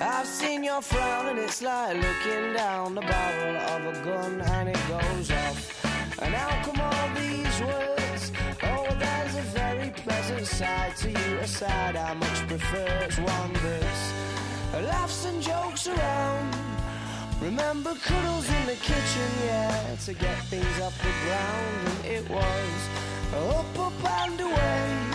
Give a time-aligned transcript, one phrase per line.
[0.00, 4.68] I've seen your frown and it's like looking down the barrel of a gun and
[4.68, 6.20] it goes off.
[6.22, 8.32] And how come all these words?
[8.62, 12.86] Oh, there's a very pleasant side to you, a side I much prefer.
[13.04, 14.12] It's one that's
[14.86, 16.54] laughs and jokes around.
[17.40, 22.80] Remember cuddles in the kitchen, yeah, to get things off the ground, and it was
[23.34, 25.05] up, up and away.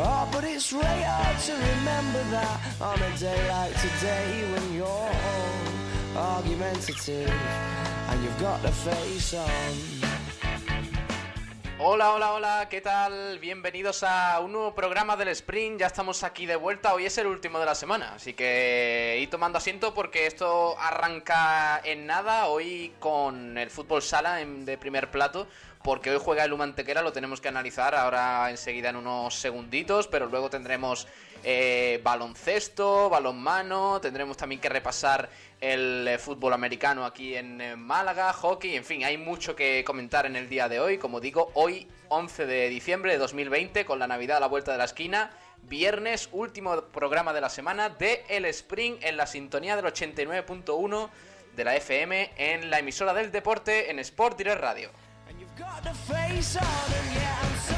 [0.00, 5.10] Oh, but it's hard to remember that on a day like today when you're
[6.14, 7.28] argumentative
[8.08, 9.98] and you've got face on.
[11.80, 13.38] Hola, hola, hola, ¿qué tal?
[13.38, 15.80] Bienvenidos a un nuevo programa del Sprint.
[15.80, 16.92] Ya estamos aquí de vuelta.
[16.92, 21.80] Hoy es el último de la semana, así que ir tomando asiento porque esto arranca
[21.84, 22.46] en nada.
[22.46, 25.46] Hoy con el fútbol sala de primer plato,
[25.82, 30.26] porque hoy juega el Humantequera, lo tenemos que analizar ahora enseguida en unos segunditos, pero
[30.26, 31.06] luego tendremos
[31.44, 35.28] eh, baloncesto, balonmano, tendremos también que repasar
[35.60, 40.26] el eh, fútbol americano aquí en eh, Málaga, hockey, en fin, hay mucho que comentar
[40.26, 40.98] en el día de hoy.
[40.98, 44.78] Como digo, hoy 11 de diciembre de 2020, con la Navidad a la vuelta de
[44.78, 45.30] la esquina,
[45.62, 51.08] viernes, último programa de la semana de El Spring en la sintonía del 89.1
[51.56, 54.90] de la FM en la emisora del deporte en Sport Direct Radio.
[55.58, 57.77] Got the face on, and yeah, I'm sorry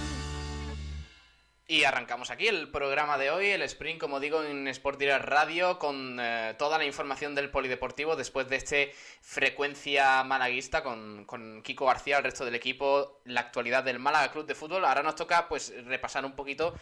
[1.71, 5.79] Y arrancamos aquí el programa de hoy, el sprint, como digo, en Sport Direct Radio,
[5.79, 11.85] con eh, toda la información del polideportivo después de este frecuencia malaguista con, con Kiko
[11.85, 14.83] García, el resto del equipo, la actualidad del Málaga Club de Fútbol.
[14.83, 16.73] Ahora nos toca pues repasar un poquito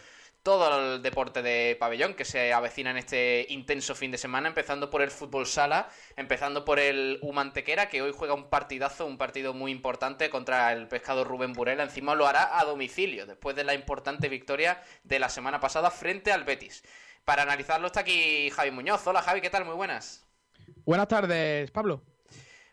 [0.42, 4.88] todo el deporte de pabellón que se avecina en este intenso fin de semana, empezando
[4.88, 9.52] por el fútbol sala, empezando por el Humantequera, que hoy juega un partidazo, un partido
[9.52, 11.82] muy importante contra el pescado Rubén Burela.
[11.82, 16.32] Encima lo hará a domicilio, después de la importante victoria de la semana pasada frente
[16.32, 16.82] al Betis.
[17.24, 19.06] Para analizarlo está aquí Javi Muñoz.
[19.06, 19.64] Hola Javi, ¿qué tal?
[19.64, 20.26] Muy buenas.
[20.84, 22.02] Buenas tardes, Pablo.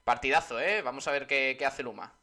[0.06, 0.82] Partidazo, ¿eh?
[0.82, 2.17] Vamos a ver qué, qué hace Luma.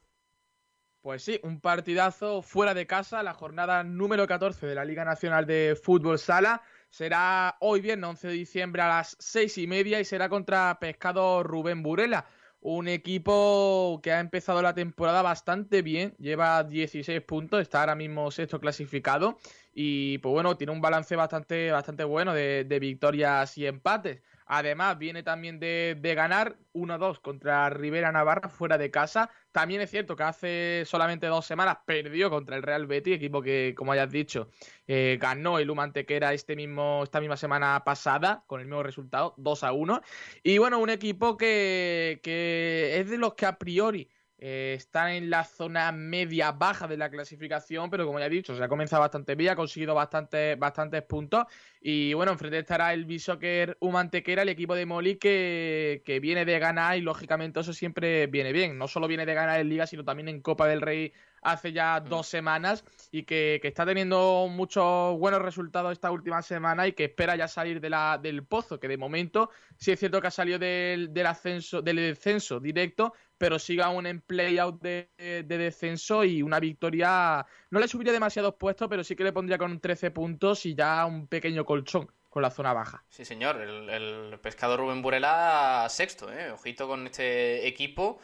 [1.04, 5.44] Pues sí, un partidazo fuera de casa, la jornada número 14 de la Liga Nacional
[5.44, 6.62] de Fútbol Sala.
[6.88, 11.42] Será hoy viernes 11 de diciembre a las seis y media y será contra Pescado
[11.42, 12.24] Rubén Burela.
[12.62, 18.30] Un equipo que ha empezado la temporada bastante bien, lleva 16 puntos, está ahora mismo
[18.30, 19.36] sexto clasificado
[19.74, 24.22] y pues bueno, tiene un balance bastante, bastante bueno de, de victorias y empates.
[24.46, 29.30] Además, viene también de, de ganar 1-2 contra Rivera Navarra fuera de casa.
[29.52, 33.74] También es cierto que hace solamente dos semanas perdió contra el Real Betis, equipo que,
[33.76, 34.50] como hayas dicho,
[34.86, 39.64] eh, ganó el Humantequera este mismo, esta misma semana pasada con el mismo resultado, 2
[39.64, 40.00] a 1.
[40.42, 44.08] Y bueno, un equipo que, que es de los que a priori
[44.46, 48.54] eh, están en la zona media baja de la clasificación, pero como ya he dicho,
[48.54, 51.46] se ha comenzado bastante bien, ha conseguido bastantes, bastantes puntos.
[51.80, 56.58] Y bueno, enfrente estará el Bishoker Humantequera, el equipo de Moli, que, que viene de
[56.58, 58.76] ganar y lógicamente eso siempre viene bien.
[58.76, 61.14] No solo viene de ganar en Liga, sino también en Copa del Rey
[61.44, 66.86] hace ya dos semanas y que, que, está teniendo muchos buenos resultados esta última semana
[66.86, 70.20] y que espera ya salir de la, del pozo, que de momento sí es cierto
[70.20, 75.10] que ha salido del, del ascenso, del descenso directo, pero sigue aún en play-out de,
[75.18, 79.58] de, descenso y una victoria no le subiría demasiados puestos, pero sí que le pondría
[79.58, 83.04] con 13 puntos y ya un pequeño colchón con la zona baja.
[83.10, 86.50] Sí, señor, el, el pescado Rubén Burela sexto, ¿eh?
[86.50, 88.18] ojito con este equipo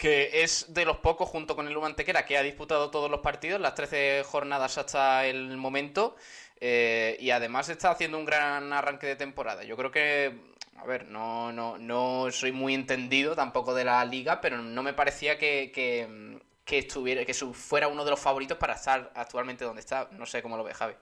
[0.00, 3.60] que es de los pocos, junto con el Humantequera, que ha disputado todos los partidos,
[3.60, 6.16] las 13 jornadas hasta el momento,
[6.58, 9.62] eh, y además está haciendo un gran arranque de temporada.
[9.62, 10.34] Yo creo que,
[10.78, 14.94] a ver, no, no, no soy muy entendido tampoco de la liga, pero no me
[14.94, 19.80] parecía que, que, que estuviera, que fuera uno de los favoritos para estar actualmente donde
[19.80, 20.08] está.
[20.12, 20.94] No sé cómo lo ve Javi.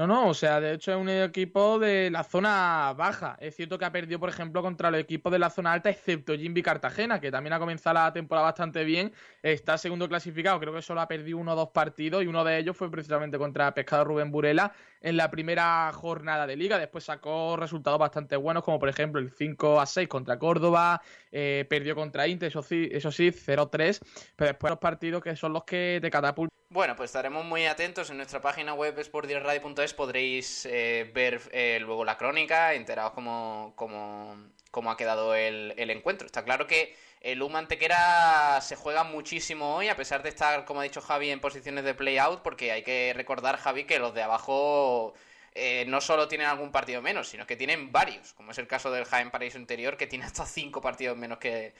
[0.00, 3.36] No, no, o sea, de hecho es un equipo de la zona baja.
[3.38, 6.34] Es cierto que ha perdido, por ejemplo, contra los equipos de la zona alta, excepto
[6.34, 9.12] Jimby Cartagena, que también ha comenzado la temporada bastante bien.
[9.42, 12.56] Está segundo clasificado, creo que solo ha perdido uno o dos partidos y uno de
[12.56, 16.78] ellos fue precisamente contra Pescado Rubén Burela en la primera jornada de liga.
[16.78, 21.66] Después sacó resultados bastante buenos, como por ejemplo el 5 a 6 contra Córdoba, eh,
[21.68, 24.00] perdió contra Inter, eso sí, eso sí 0-3,
[24.34, 28.10] pero después los partidos que son los que te catapultan bueno, pues estaremos muy atentos
[28.10, 34.90] en nuestra página web sportdirectradio.es podréis eh, ver eh, luego la crónica, enterados cómo, cómo,
[34.90, 36.26] ha quedado el, encuentro.
[36.26, 40.80] Está claro que el Luma Antequera se juega muchísimo hoy, a pesar de estar, como
[40.80, 44.22] ha dicho Javi, en posiciones de play-out, porque hay que recordar, Javi, que los de
[44.22, 45.14] abajo
[45.54, 48.92] eh, no solo tienen algún partido menos, sino que tienen varios, como es el caso
[48.92, 51.74] del Jaén Paraíso Interior, que tiene hasta cinco partidos menos que,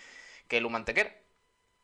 [0.49, 1.15] que el Luma Antequera.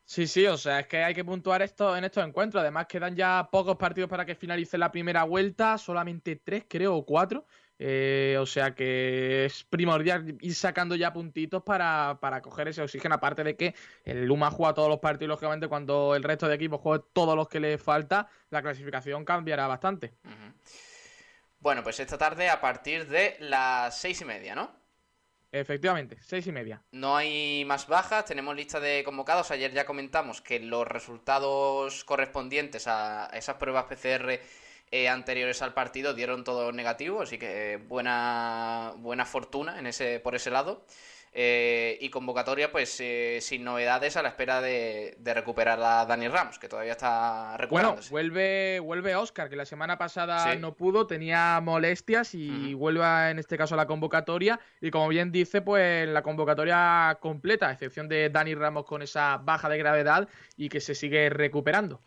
[0.09, 2.61] Sí, sí, o sea, es que hay que puntuar esto en estos encuentros.
[2.61, 7.05] Además, quedan ya pocos partidos para que finalice la primera vuelta, solamente tres, creo, o
[7.05, 7.45] cuatro.
[7.79, 13.17] Eh, o sea que es primordial ir sacando ya puntitos para, para coger ese oxígeno.
[13.17, 13.75] Aparte de que
[14.05, 17.49] el Luma juega todos los partidos, lógicamente, cuando el resto de equipos juegue todos los
[17.49, 20.15] que le falta, la clasificación cambiará bastante.
[21.59, 24.86] Bueno, pues esta tarde a partir de las seis y media, ¿no?
[25.61, 26.83] Efectivamente, seis y media.
[26.93, 29.51] No hay más bajas, tenemos lista de convocados.
[29.51, 34.41] Ayer ya comentamos que los resultados correspondientes a esas pruebas PCR
[34.91, 40.35] eh, anteriores al partido dieron todo negativo, así que buena, buena fortuna en ese, por
[40.35, 40.85] ese lado.
[41.39, 46.59] Eh, y convocatoria, pues eh, sin novedades a la espera de, recuperar a Dani Ramos,
[46.59, 48.09] que todavía está recuperándose.
[48.09, 53.39] Bueno, vuelve, vuelve Oscar, que la semana pasada no pudo, tenía molestias y vuelve en
[53.39, 54.59] este caso a la convocatoria.
[54.81, 59.37] Y como bien dice, pues la convocatoria completa, a excepción de Dani Ramos con esa
[59.37, 62.01] baja de gravedad y que se sigue recuperando.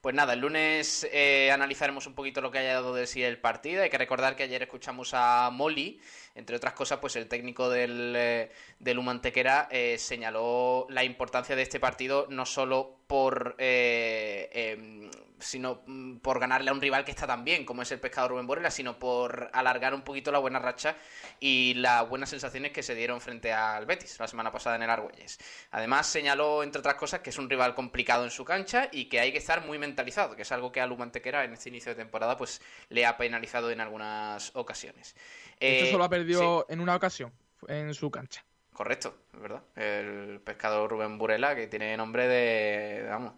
[0.00, 3.40] Pues nada, el lunes eh, analizaremos un poquito lo que haya dado de sí el
[3.40, 3.82] partido.
[3.82, 6.00] Hay que recordar que ayer escuchamos a Molly,
[6.34, 11.62] entre otras cosas, pues el técnico del, eh, del Humantequera eh, señaló la importancia de
[11.62, 15.10] este partido no solo por eh, em,
[15.40, 18.32] sino mm, por ganarle a un rival que está tan bien como es el pescador
[18.32, 20.96] Rubén Borela, sino por alargar un poquito la buena racha
[21.40, 24.90] y las buenas sensaciones que se dieron frente al Betis la semana pasada en el
[24.90, 25.38] Argüelles.
[25.70, 29.20] Además señaló, entre otras cosas, que es un rival complicado en su cancha y que
[29.20, 31.96] hay que estar muy mentalizado, que es algo que a Lumantequera en este inicio de
[31.96, 35.14] temporada pues le ha penalizado en algunas ocasiones.
[35.60, 37.32] Esto solo ha perdido en una ocasión
[37.66, 38.44] en su cancha.
[38.72, 39.62] Correcto, es verdad.
[39.74, 43.34] El pescador Rubén Burela, que tiene nombre de, vamos,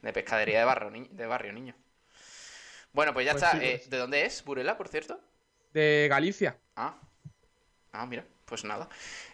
[0.00, 1.74] de pescadería de barrio, de barrio niño.
[2.92, 3.62] Bueno, pues ya pues está.
[3.62, 3.90] Eh, pues.
[3.90, 5.20] ¿De dónde es Burela, por cierto?
[5.72, 6.56] De Galicia.
[6.76, 6.98] Ah,
[7.92, 8.88] ah mira, pues nada.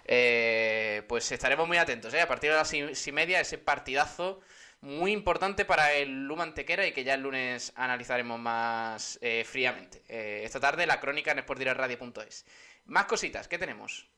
[0.04, 2.22] Eh, pues estaremos muy atentos, ¿eh?
[2.22, 4.40] A partir de las seis y media, ese partidazo
[4.82, 10.02] muy importante para el Luma Antequera y que ya el lunes analizaremos más eh, fríamente.
[10.44, 12.44] esta tarde la crónica en sportdirectradio.es.
[12.84, 14.08] Más cositas, ¿qué tenemos?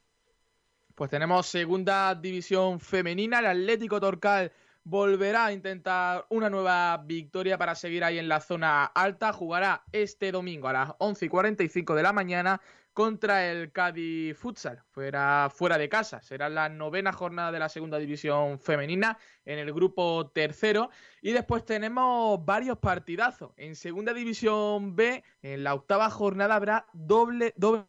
[0.95, 4.53] Pues tenemos segunda división femenina, el Atlético Torcal
[4.85, 9.33] volverá a intentar una nueva victoria para seguir ahí en la zona alta.
[9.33, 12.61] Jugará este domingo a las 11 y 45 de la mañana
[12.95, 16.23] contra el Cádiz Futsal, fuera, fuera de casa.
[16.23, 20.91] Será la novena jornada de la segunda división femenina en el grupo tercero.
[21.21, 23.53] Y después tenemos varios partidazos.
[23.57, 27.87] En segunda división B, en la octava jornada habrá doble, doble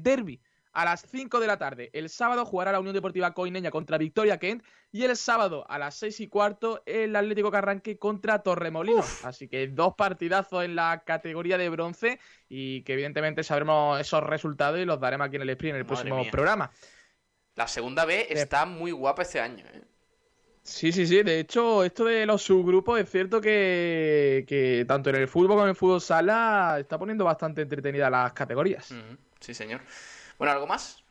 [0.00, 0.40] derby
[0.74, 1.90] a las 5 de la tarde.
[1.92, 5.94] El sábado jugará la Unión Deportiva Coineña contra Victoria Kent y el sábado a las
[5.94, 9.24] 6 y cuarto el Atlético Carranque contra Torremolinos.
[9.24, 14.80] Así que dos partidazos en la categoría de bronce y que evidentemente sabremos esos resultados
[14.80, 16.70] y los daremos aquí en el sprint en el próximo programa.
[17.54, 19.64] La segunda B está muy guapa este año.
[19.72, 19.82] ¿eh?
[20.64, 21.22] Sí, sí, sí.
[21.22, 25.68] De hecho, esto de los subgrupos es cierto que, tanto en el fútbol como en
[25.68, 28.92] el fútbol sala está poniendo bastante entretenida las categorías.
[29.38, 29.80] Sí, señor.
[30.38, 31.04] Bueno, ¿algo más?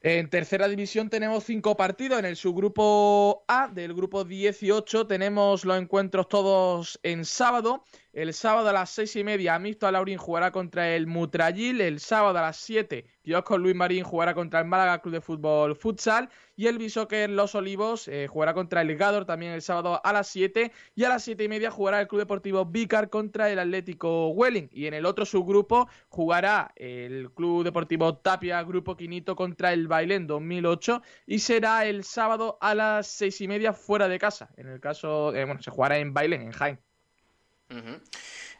[0.00, 2.20] En tercera división tenemos cinco partidos.
[2.20, 7.82] En el subgrupo A del grupo 18 tenemos los encuentros todos en sábado.
[8.18, 11.80] El sábado a las seis y media, Amisto Laurín jugará contra el Mutrayil.
[11.80, 15.76] El sábado a las 7, Kiosco Luis Marín jugará contra el Málaga Club de Fútbol
[15.76, 16.28] Futsal.
[16.56, 20.26] Y el Bishoker Los Olivos eh, jugará contra el Gador también el sábado a las
[20.26, 20.72] 7.
[20.96, 24.68] Y a las siete y media jugará el Club Deportivo Vicar contra el Atlético Welling.
[24.72, 30.26] Y en el otro subgrupo jugará el Club Deportivo Tapia Grupo Quinito contra el Bailén
[30.26, 31.02] 2008.
[31.24, 34.50] Y será el sábado a las seis y media fuera de casa.
[34.56, 36.87] En el caso, eh, bueno, se jugará en Bailén, en Jaén.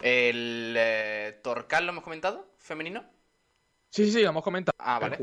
[0.00, 3.04] El eh, Torcal lo hemos comentado, femenino.
[3.90, 4.76] Sí, sí, sí, lo hemos comentado.
[4.78, 5.18] Ah, vale.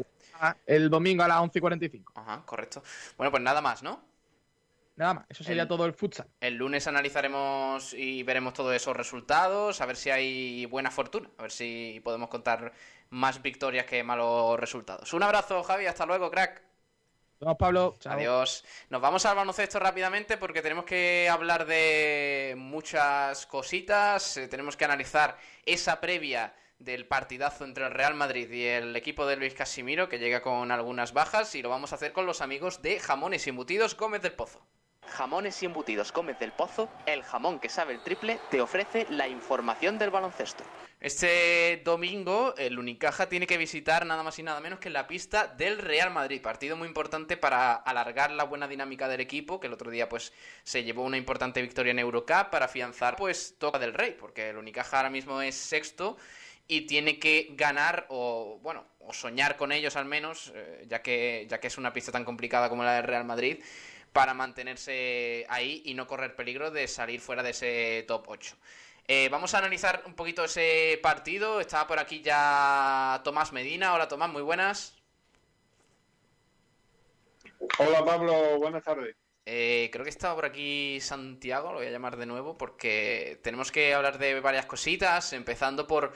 [0.66, 2.14] El domingo a las 11 y 45.
[2.16, 2.84] Ajá, correcto.
[3.18, 4.04] Bueno, pues nada más, ¿no?
[4.96, 6.28] Nada más, eso sería todo el futsal.
[6.40, 11.42] El lunes analizaremos y veremos todos esos resultados, a ver si hay buena fortuna, a
[11.44, 12.72] ver si podemos contar
[13.10, 15.14] más victorias que malos resultados.
[15.14, 16.64] Un abrazo, Javi, hasta luego, crack.
[17.40, 17.98] Vamos, Pablo.
[18.06, 18.64] Adiós.
[18.90, 24.38] Nos vamos al baloncesto rápidamente porque tenemos que hablar de muchas cositas.
[24.38, 29.26] Eh, tenemos que analizar esa previa del partidazo entre el Real Madrid y el equipo
[29.26, 32.42] de Luis Casimiro, que llega con algunas bajas, y lo vamos a hacer con los
[32.42, 34.66] amigos de Jamones y Embutidos Gómez del Pozo.
[35.10, 39.28] Jamones y embutidos Gómez del Pozo, el jamón que sabe el triple, te ofrece la
[39.28, 40.64] información del baloncesto.
[41.00, 45.46] Este domingo el Unicaja tiene que visitar nada más y nada menos que la pista
[45.46, 49.74] del Real Madrid, partido muy importante para alargar la buena dinámica del equipo, que el
[49.74, 50.34] otro día pues
[50.64, 54.58] se llevó una importante victoria en Eurocup para afianzar pues toca del Rey, porque el
[54.58, 56.18] Unicaja ahora mismo es sexto
[56.68, 61.46] y tiene que ganar o bueno, o soñar con ellos al menos, eh, ya que
[61.48, 63.60] ya que es una pista tan complicada como la del Real Madrid
[64.16, 68.56] para mantenerse ahí y no correr peligro de salir fuera de ese top 8.
[69.10, 71.60] Eh, vamos a analizar un poquito ese partido.
[71.60, 73.94] Estaba por aquí ya Tomás Medina.
[73.94, 74.96] Hola Tomás, muy buenas.
[77.78, 79.18] Hola Pablo, buenas tardes.
[79.46, 83.70] Eh, creo que estaba por aquí Santiago, lo voy a llamar de nuevo porque tenemos
[83.70, 86.14] que hablar de varias cositas, empezando por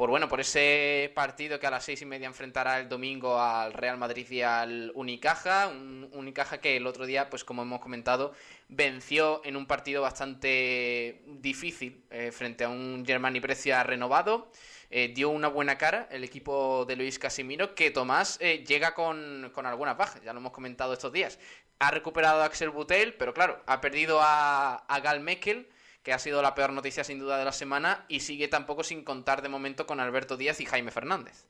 [0.00, 3.74] por bueno, por ese partido que a las seis y media enfrentará el domingo al
[3.74, 8.32] Real Madrid y al Unicaja, un Unicaja que el otro día, pues como hemos comentado,
[8.70, 14.50] venció en un partido bastante difícil eh, frente a un Germani Precia renovado.
[14.88, 19.50] Eh, dio una buena cara el equipo de Luis Casimiro, que Tomás eh, llega con,
[19.52, 21.38] con, algunas bajas, ya lo hemos comentado estos días.
[21.78, 25.68] Ha recuperado a Axel Butel, pero claro, ha perdido a, a Gal Meckel
[26.02, 29.04] que ha sido la peor noticia sin duda de la semana y sigue tampoco sin
[29.04, 31.46] contar de momento con Alberto Díaz y Jaime Fernández.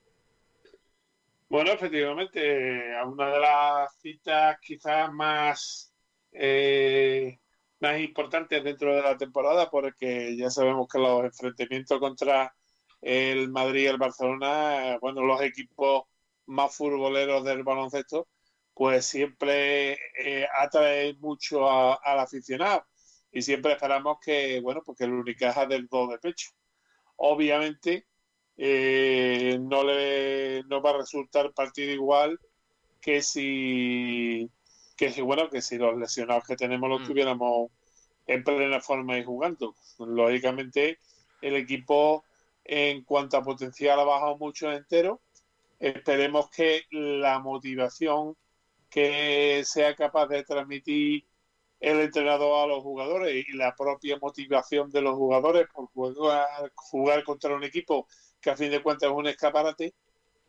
[1.48, 5.92] Bueno, efectivamente, una de las citas quizás más,
[6.32, 7.38] eh,
[7.80, 12.54] más importantes dentro de la temporada, porque ya sabemos que los enfrentamientos contra
[13.00, 16.04] el Madrid y el Barcelona, bueno, los equipos
[16.46, 18.28] más futboleros del baloncesto,
[18.74, 22.86] pues siempre eh, atrae mucho al aficionado
[23.32, 26.50] y siempre esperamos que, bueno, porque el Unicaja del 2 de pecho.
[27.16, 28.06] Obviamente
[28.56, 32.38] eh, no le no va a resultar partido igual
[33.00, 34.50] que si
[34.96, 37.06] que si bueno que si los lesionados que tenemos los mm.
[37.06, 37.70] tuviéramos
[38.26, 39.74] en plena forma y jugando.
[39.98, 40.98] Lógicamente
[41.40, 42.24] el equipo
[42.64, 45.20] en cuanto a potencial ha bajado mucho entero.
[45.78, 48.36] Esperemos que la motivación
[48.90, 51.24] que sea capaz de transmitir
[51.80, 57.24] el entrenador a los jugadores y la propia motivación de los jugadores por jugar, jugar
[57.24, 58.06] contra un equipo
[58.40, 59.94] que a fin de cuentas es un escaparate,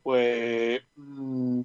[0.03, 1.61] pues mm,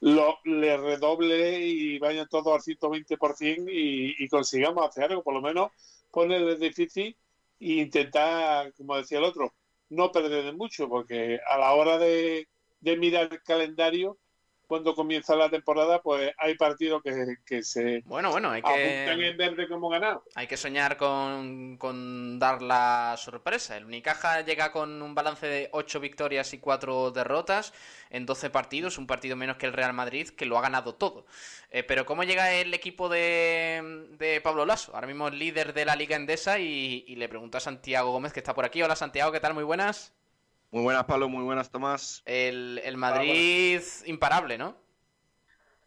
[0.00, 5.40] lo, le redoble y vayan todos al 120% y, y consigamos hacer algo, por lo
[5.40, 5.70] menos
[6.10, 7.16] ponerle difícil
[7.60, 9.54] e intentar, como decía el otro,
[9.90, 12.48] no perder de mucho, porque a la hora de
[12.82, 14.18] mirar el calendario,
[14.74, 19.68] cuando comienza la temporada, pues hay partidos que, se bueno, bueno, hay que, en verde
[19.68, 20.20] como ganar.
[20.34, 23.76] Hay que soñar con, con, dar la sorpresa.
[23.76, 27.72] El Unicaja llega con un balance de 8 victorias y 4 derrotas
[28.10, 31.24] en 12 partidos, un partido menos que el Real Madrid, que lo ha ganado todo.
[31.70, 34.92] Eh, pero ¿cómo llega el equipo de, de, Pablo Lasso?
[34.92, 38.32] Ahora mismo es líder de la Liga Endesa y, y le pregunto a Santiago Gómez,
[38.32, 38.82] que está por aquí.
[38.82, 39.54] Hola Santiago, ¿qué tal?
[39.54, 40.12] Muy buenas.
[40.74, 42.20] Muy buenas, Pablo, muy buenas, Tomás.
[42.26, 44.76] El, Madrid imparable, ¿no?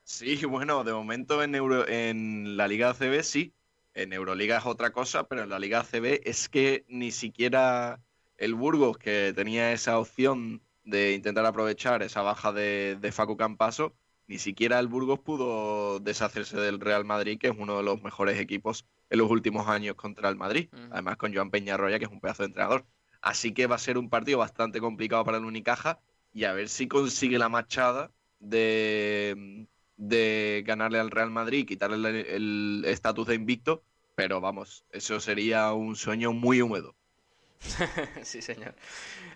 [0.06, 3.52] Sí, bueno, de momento en, Euro, en la Liga ACB sí.
[3.94, 8.00] En Euroliga es otra cosa, pero en la Liga ACB es que ni siquiera
[8.38, 13.94] el Burgos, que tenía esa opción de intentar aprovechar esa baja de, de Facu Campaso,
[14.28, 18.40] ni siquiera el Burgos pudo deshacerse del Real Madrid, que es uno de los mejores
[18.40, 20.70] equipos en los últimos años contra el Madrid.
[20.92, 22.86] Además con Joan Peñarroya, que es un pedazo de entrenador.
[23.28, 26.00] Así que va a ser un partido bastante complicado para el Unicaja
[26.34, 29.68] y a ver si consigue la machada de,
[29.98, 33.84] de ganarle al Real Madrid, quitarle el estatus de invicto,
[34.16, 36.96] pero vamos, eso sería un sueño muy húmedo.
[38.24, 38.74] sí, señor.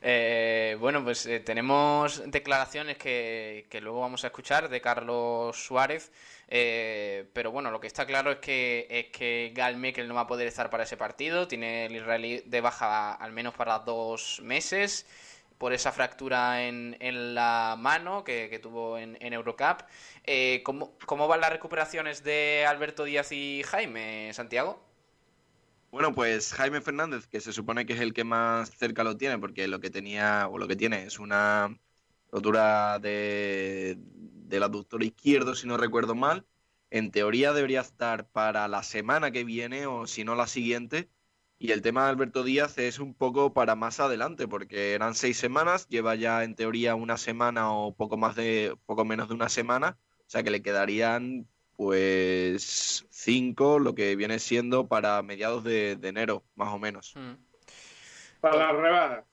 [0.01, 6.12] Eh, bueno, pues eh, tenemos declaraciones que, que, luego vamos a escuchar de Carlos Suárez,
[6.48, 10.22] eh, pero bueno, lo que está claro es que, es que Gal Mekel no va
[10.22, 14.40] a poder estar para ese partido, tiene el israelí de baja al menos para dos
[14.44, 15.06] meses
[15.58, 19.84] por esa fractura en, en la mano que, tuvo en, en Eurocup.
[20.63, 24.91] ¿cómo, ¿Cómo van las recuperaciones de Alberto Díaz y Jaime, Santiago?
[25.92, 29.38] Bueno, pues Jaime Fernández, que se supone que es el que más cerca lo tiene,
[29.40, 31.78] porque lo que tenía o lo que tiene es una
[32.32, 36.46] rotura de, del aductor izquierdo, si no recuerdo mal.
[36.90, 41.10] en teoría debería estar para la semana que viene o si no la siguiente.
[41.60, 45.38] Y el tema de Alberto Díaz es un poco para más adelante, porque eran seis
[45.38, 49.50] semanas, lleva ya en teoría una semana o poco más de, poco menos de una
[49.50, 51.48] semana, o sea que le quedarían
[51.82, 57.16] pues cinco, lo que viene siendo para mediados de, enero, más o menos.
[57.16, 57.34] Hmm.
[58.40, 59.26] Para la rebada.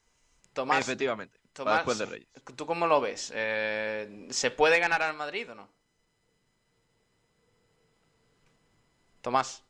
[0.55, 2.29] Tomás, Efectivamente, después de Reyes.
[2.57, 3.31] ¿Tú cómo lo ves?
[3.37, 5.69] Eh, ¿Se puede ganar al Madrid o no?
[9.21, 9.63] Tomás.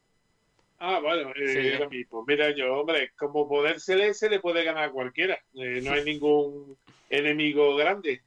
[0.78, 1.80] Ah, bueno, eh,
[2.28, 5.36] mira yo, hombre, como poder se le, se le puede ganar a cualquiera.
[5.54, 6.78] Eh, no hay ningún
[7.10, 8.22] enemigo grande.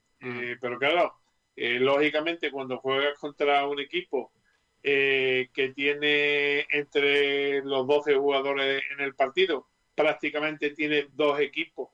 [0.59, 1.15] pero claro,
[1.55, 4.33] lógicamente cuando juegas contra un equipo
[4.83, 11.89] que tiene entre los 12 jugadores en el partido, prácticamente tiene dos equipos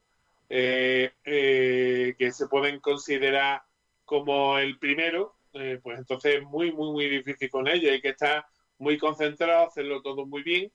[0.48, 1.12] que
[2.32, 3.64] se pueden considerar
[4.06, 7.92] como el primero, pues entonces es muy, muy, muy difícil con ellos.
[7.92, 8.46] Hay que estar
[8.78, 10.72] muy concentrado, hacerlo todo muy bien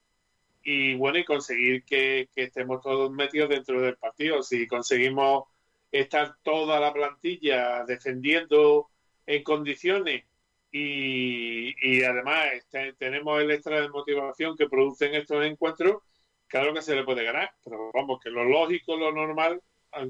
[0.65, 4.43] y bueno, y conseguir que, estemos todos metidos dentro del partido.
[4.43, 5.45] Si conseguimos
[5.91, 8.89] estar toda la plantilla defendiendo
[9.27, 10.25] en condiciones
[10.73, 16.03] y, y además este, tenemos el extra de motivación que producen estos encuentros,
[16.49, 19.61] claro que se le puede ganar, pero vamos, que lo lógico, lo normal,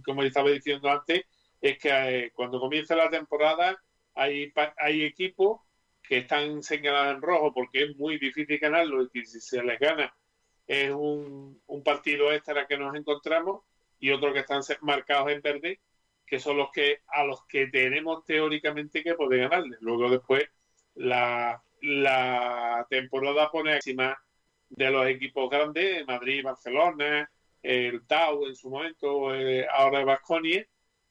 [0.04, 1.24] como estaba diciendo antes,
[1.60, 3.76] es que eh, cuando comienza la temporada
[4.14, 5.60] hay, hay equipos
[6.02, 10.14] que están señaladas en rojo porque es muy difícil ganarlo y si se les gana
[10.66, 13.62] es un, partido extra que nos encontramos
[13.98, 15.80] y otros que están marcados en verde
[16.32, 19.78] que son los que a los que tenemos teóricamente que poder ganarles.
[19.82, 20.48] Luego después
[20.94, 24.16] la, la temporada pone encima
[24.70, 27.30] de los equipos grandes, Madrid, Barcelona,
[27.62, 30.66] el Tau en su momento, eh, ahora Vasconia,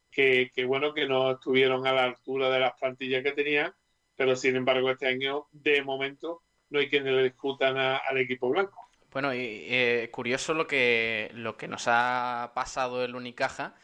[0.10, 3.72] que, que bueno que no estuvieron a la altura de las plantillas que tenían
[4.16, 8.90] pero sin embargo este año de momento no hay quien le discutan al equipo blanco.
[9.12, 13.76] Bueno, y eh, curioso lo que, lo que nos ha pasado el Unicaja,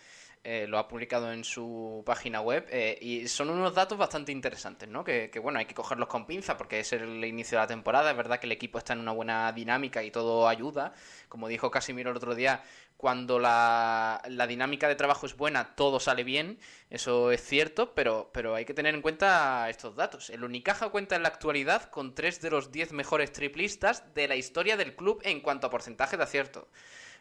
[0.50, 4.88] eh, lo ha publicado en su página web, eh, y son unos datos bastante interesantes,
[4.88, 5.04] ¿no?
[5.04, 8.16] Que, bueno, hay que cogerlos con pinza porque es el inicio de la temporada, es
[8.16, 10.94] verdad que el equipo está en una buena dinámica y todo ayuda,
[11.28, 12.64] como dijo Casimiro el otro día,
[12.96, 18.56] cuando la, dinámica de trabajo es buena, todo sale bien, eso es cierto, pero, pero
[18.56, 20.30] hay que tener en cuenta estos datos.
[20.30, 24.38] El Unicaja cuenta en la actualidad con tres de los diez mejores triplistas de la
[24.38, 26.70] historia del club en cuanto a porcentaje de acierto.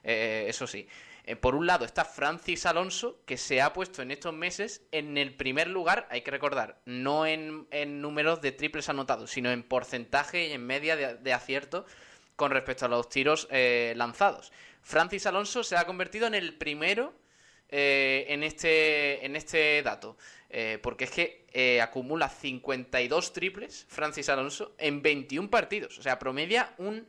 [0.04, 0.86] Eh, eso sí.
[1.26, 5.18] Eh, por un lado está Francis Alonso, que se ha puesto en estos meses en
[5.18, 7.66] el primer lugar, hay que recordar, no en,
[8.00, 11.84] números de triples anotados, sino en porcentaje y en media de, acierto
[12.36, 14.52] con respecto a los tiros eh, lanzados.
[14.82, 17.12] Francis Alonso se ha convertido en el primero
[17.70, 20.16] eh, en, este, en este dato.
[20.48, 25.98] Eh, porque es que acumula 52 triples, Francis Alonso, en 21 partidos.
[25.98, 27.04] O sea, promedia un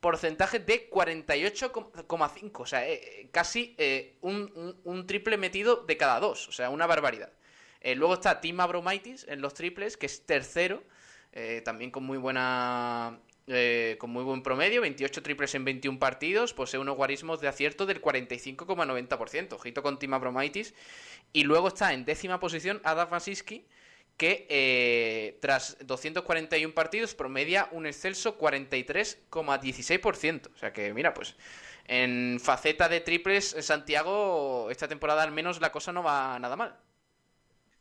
[0.00, 2.60] porcentaje de 48,5.
[2.60, 2.84] O sea,
[3.32, 3.76] casi
[4.20, 6.48] un, triple metido de cada dos.
[6.48, 7.32] O sea, una barbaridad.
[7.96, 10.82] luego está Tim Abromaitis en los triples, que es tercero.
[11.64, 16.78] también con muy buena eh, con muy buen promedio, 28 triples en 21 partidos, posee
[16.78, 20.74] unos guarismos de acierto del 45,90%, ojito con Tima Bromaitis.
[21.32, 23.66] Y luego está en décima posición Adam Vasiski,
[24.18, 30.50] que eh, tras 241 partidos promedia un excelso 43,16%.
[30.54, 31.36] O sea que, mira, pues
[31.86, 36.76] en faceta de triples, Santiago, esta temporada al menos la cosa no va nada mal.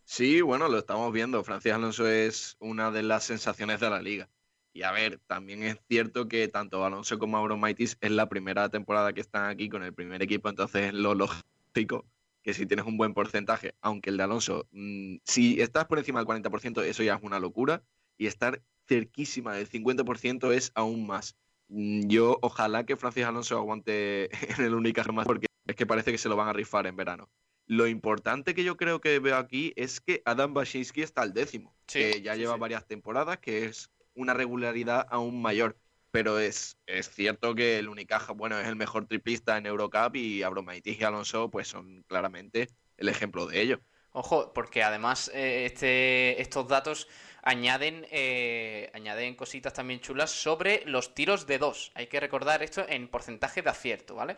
[0.05, 1.43] Sí, bueno, lo estamos viendo.
[1.43, 4.29] Francis Alonso es una de las sensaciones de la liga.
[4.73, 9.11] Y a ver, también es cierto que tanto Alonso como Abromaitis es la primera temporada
[9.11, 12.05] que están aquí con el primer equipo, entonces es lo lógico
[12.47, 16.19] que si tienes un buen porcentaje, aunque el de Alonso, mm, si estás por encima
[16.19, 17.83] del 40%, eso ya es una locura,
[18.17, 21.35] y estar cerquísima del 50% es aún más.
[21.67, 24.29] Mm, yo ojalá que Francis Alonso aguante
[24.61, 26.95] en el única más, porque es que parece que se lo van a rifar en
[26.95, 27.29] verano.
[27.65, 31.75] Lo importante que yo creo que veo aquí es que Adam Bashinsky está al décimo,
[31.85, 35.75] que ya lleva varias temporadas, que es una regularidad aún mayor.
[36.11, 40.43] Pero es, es cierto que el Unicaja, bueno, es el mejor triplista en Eurocup y
[40.43, 43.81] Abromaitis y Alonso, pues son claramente el ejemplo de ello.
[44.11, 47.07] Ojo, porque además eh, este, estos datos
[47.43, 51.91] añaden, eh, añaden cositas también chulas sobre los tiros de dos.
[51.93, 54.37] Hay que recordar esto en porcentaje de acierto, ¿vale?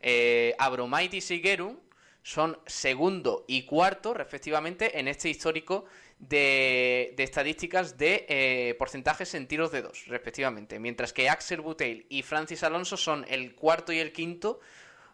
[0.00, 1.78] Eh, Abromaitis y Gerun
[2.22, 5.84] son segundo y cuarto, respectivamente, en este histórico
[6.18, 10.78] de, estadísticas de eh, porcentajes en tiros de dos, respectivamente.
[10.78, 14.60] Mientras que Axel Buteil y Francis Alonso son el cuarto y el quinto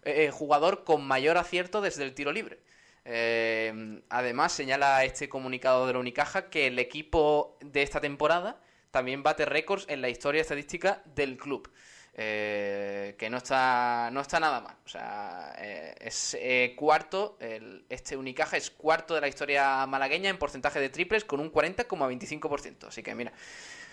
[0.02, 2.60] eh, jugador con mayor acierto desde el tiro libre.
[3.04, 9.22] Eh, además, señala este comunicado de la Unicaja que el equipo de esta temporada también
[9.22, 11.70] bate récords en la historia estadística del club.
[12.18, 14.74] Eh, que no está, no está nada mal.
[14.86, 20.30] O sea, eh, es eh, cuarto, el, este Unicaja es cuarto de la historia malagueña
[20.30, 22.88] en porcentaje de triples con un 40,25%.
[22.88, 23.34] Así que mira,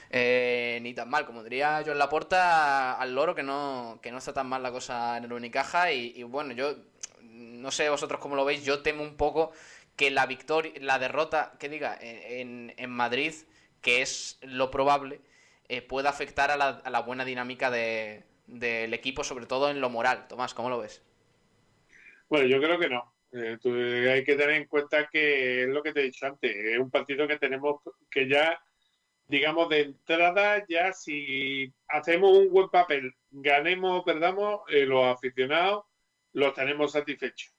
[0.09, 4.19] ni tan mal, como diría yo en la porta al loro, que no, que no
[4.19, 5.91] está tan mal la cosa en el Unicaja.
[5.91, 6.77] Y, bueno, yo
[7.21, 9.51] no sé vosotros cómo lo veis, yo temo un poco
[9.97, 13.33] que la victoria, la derrota, que diga, en, en Madrid,
[13.81, 15.19] que es lo probable,
[15.69, 20.27] eh, pueda afectar a la, buena dinámica del equipo, sobre todo en lo moral.
[20.27, 21.03] Tomás, ¿cómo lo ves?
[22.29, 23.13] Bueno, yo creo que no.
[23.33, 26.77] Eh, hay que tener en cuenta que es lo que te he dicho antes, es
[26.77, 28.61] un partido que tenemos que ya,
[29.27, 35.85] digamos, de entrada, ya si hacemos un buen papel, ganemos o perdamos, eh, los aficionados
[36.33, 37.53] los tenemos satisfechos.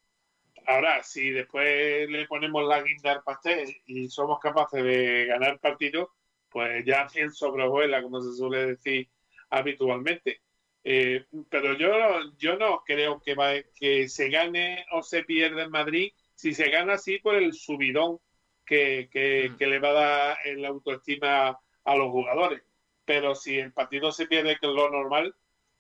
[0.67, 6.13] Ahora, si después le ponemos la guinda al pastel y somos capaces de ganar partido,
[6.55, 9.09] pues ya 100 sobrevuela, como se suele decir
[9.51, 10.41] habitualmente.
[10.85, 11.91] Eh, pero yo,
[12.39, 16.93] yo no creo que, que se gane o se pierda en Madrid, si se gana
[16.93, 18.21] así por el subidón
[18.65, 19.09] que,
[19.51, 19.57] mm.
[19.57, 22.63] que, le va a dar la autoestima a los jugadores.
[23.05, 25.35] Pero si el partido se pierde, que es lo normal,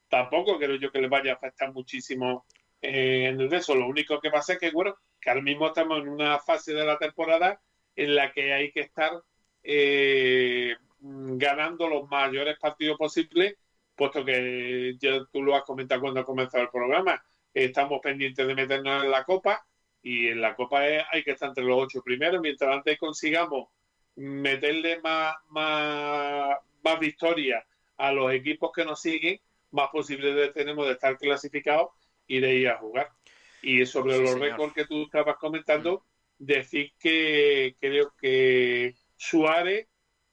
[0.08, 2.46] tampoco creo yo que le vaya a afectar muchísimo
[2.82, 3.76] eh, en el eso.
[3.76, 6.84] Lo único que pasa es que, bueno, que ahora mismo estamos en una fase de
[6.84, 7.60] la temporada
[7.94, 9.12] en la que hay que estar
[9.64, 13.56] eh, ganando los mayores partidos posibles,
[13.96, 17.22] puesto que ya tú lo has comentado cuando ha comenzado el programa,
[17.52, 19.66] estamos pendientes de meternos en la Copa
[20.02, 23.68] y en la Copa hay que estar entre los ocho primeros, mientras antes consigamos
[24.16, 27.64] meterle más, más, más victorias
[27.96, 31.88] a los equipos que nos siguen, más posibilidades tenemos de estar clasificados
[32.26, 33.10] y de ir a jugar.
[33.62, 36.04] Y sobre los récords que tú estabas comentando,
[36.38, 36.44] mm.
[36.44, 39.88] decir que creo que Suárez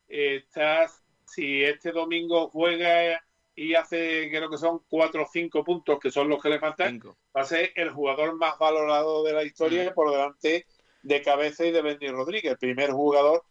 [0.07, 0.91] está,
[1.25, 3.23] si este domingo juega
[3.55, 6.99] y hace, creo que son cuatro o cinco puntos, que son los que le faltan,
[7.35, 9.93] va a ser el jugador más valorado de la historia mm.
[9.93, 10.65] por delante
[11.03, 13.43] de Cabeza y de Benny Rodríguez, el primer jugador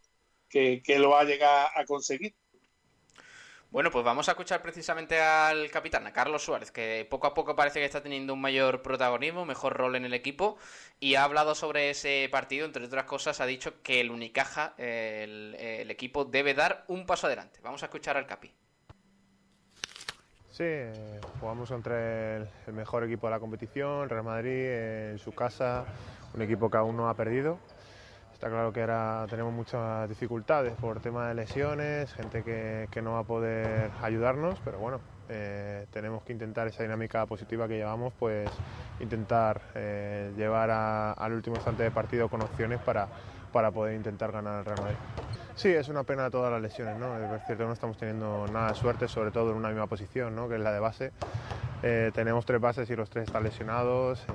[0.47, 2.35] que, que lo va a llegar a conseguir.
[3.71, 7.55] Bueno, pues vamos a escuchar precisamente al capitán, a Carlos Suárez, que poco a poco
[7.55, 10.57] parece que está teniendo un mayor protagonismo, mejor rol en el equipo,
[10.99, 15.89] y ha hablado sobre ese partido, entre otras cosas, ha dicho que el Unicaja, el,
[15.89, 17.61] equipo, debe dar un paso adelante.
[17.63, 18.51] Vamos a escuchar al Capi.
[20.49, 20.65] Sí,
[21.39, 25.85] jugamos contra el, mejor equipo de la competición, Real Madrid, en su casa,
[26.33, 27.57] un equipo que aún no ha perdido
[28.41, 33.11] Está claro que ahora tenemos muchas dificultades por tema de lesiones, gente que, que no
[33.11, 34.99] va a poder ayudarnos, pero bueno,
[35.29, 38.49] eh, tenemos que intentar esa dinámica positiva que llevamos, pues
[38.99, 43.07] intentar eh, llevar al último instante de partido con opciones para,
[43.53, 44.97] para poder intentar ganar el Real Madrid.
[45.53, 47.15] Sí, es una pena todas las lesiones, ¿no?
[47.35, 50.49] Es cierto no estamos teniendo nada de suerte, sobre todo en una misma posición, ¿no?
[50.49, 51.11] Que es la de base.
[51.83, 54.25] Eh, tenemos tres bases y los tres están lesionados.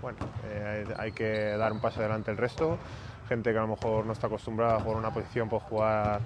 [0.00, 0.18] bueno,
[0.96, 2.78] hay que dar un paso adelante el resto
[3.30, 6.20] gente que a lo mejor no está acostumbrada a jugar una posición, pues jugar,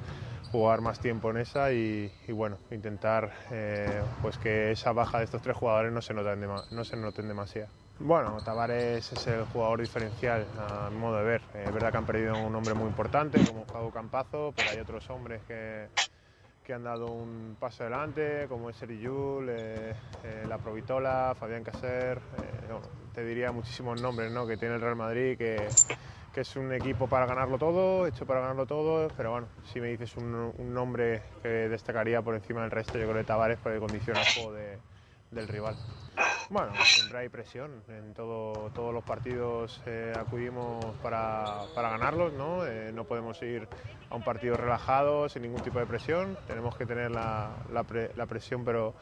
[0.50, 5.42] jugar más tiempo en esa y, bueno, intentar eh, pues que esa baja de estos
[5.42, 7.68] tres jugadores no se noten, no se noten demasiado.
[7.98, 11.42] Bueno, Tavares es el jugador diferencial a mi modo de ver.
[11.54, 15.08] Es verdad que han perdido un hombre muy importante como Pablo Campazo, pero hay otros
[15.10, 15.88] hombres que,
[16.64, 22.18] que han dado un paso adelante, como es Eriyul, eh, eh, La Provitola, Fabián Caser,
[23.14, 24.46] te diría muchísimos nombres ¿no?
[24.46, 25.68] que tiene el Real Madrid que,
[26.34, 29.88] que es un equipo para ganarlo todo, hecho para ganarlo todo, pero bueno, si me
[29.88, 34.24] dices un, nombre que destacaría por encima del resto, yo creo que Tavares puede condicionar
[34.26, 34.52] el juego
[35.30, 35.76] del rival.
[36.50, 42.66] Bueno, siempre hay presión, en todo, todos los partidos eh, acudimos para, para, ganarlos, ¿no?
[42.66, 43.68] Eh, no podemos ir
[44.10, 48.64] a un partido relajado, sin ningún tipo de presión, tenemos que tener la, la presión
[48.64, 48.94] pero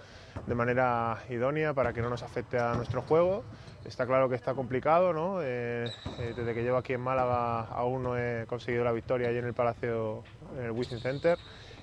[0.46, 3.42] de manera idónea para que no nos afecte a nuestro juego
[3.84, 5.42] Está claro que está complicado, ¿no?
[5.42, 5.86] Eh,
[6.18, 9.46] eh, desde que llevo aquí en Málaga aún no he conseguido la victoria allí en
[9.46, 10.22] el Palacio,
[10.56, 11.36] en el Wizzing Center,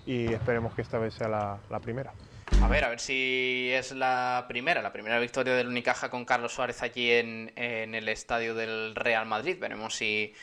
[0.06, 2.14] y esperemos que esta vez sea la, primera.
[2.62, 6.54] A ver, a ver si es la primera, la primera victoria del Unicaja con Carlos
[6.54, 9.58] Suárez allí en, el estadio del Real Madrid.
[9.60, 10.34] Veremos si,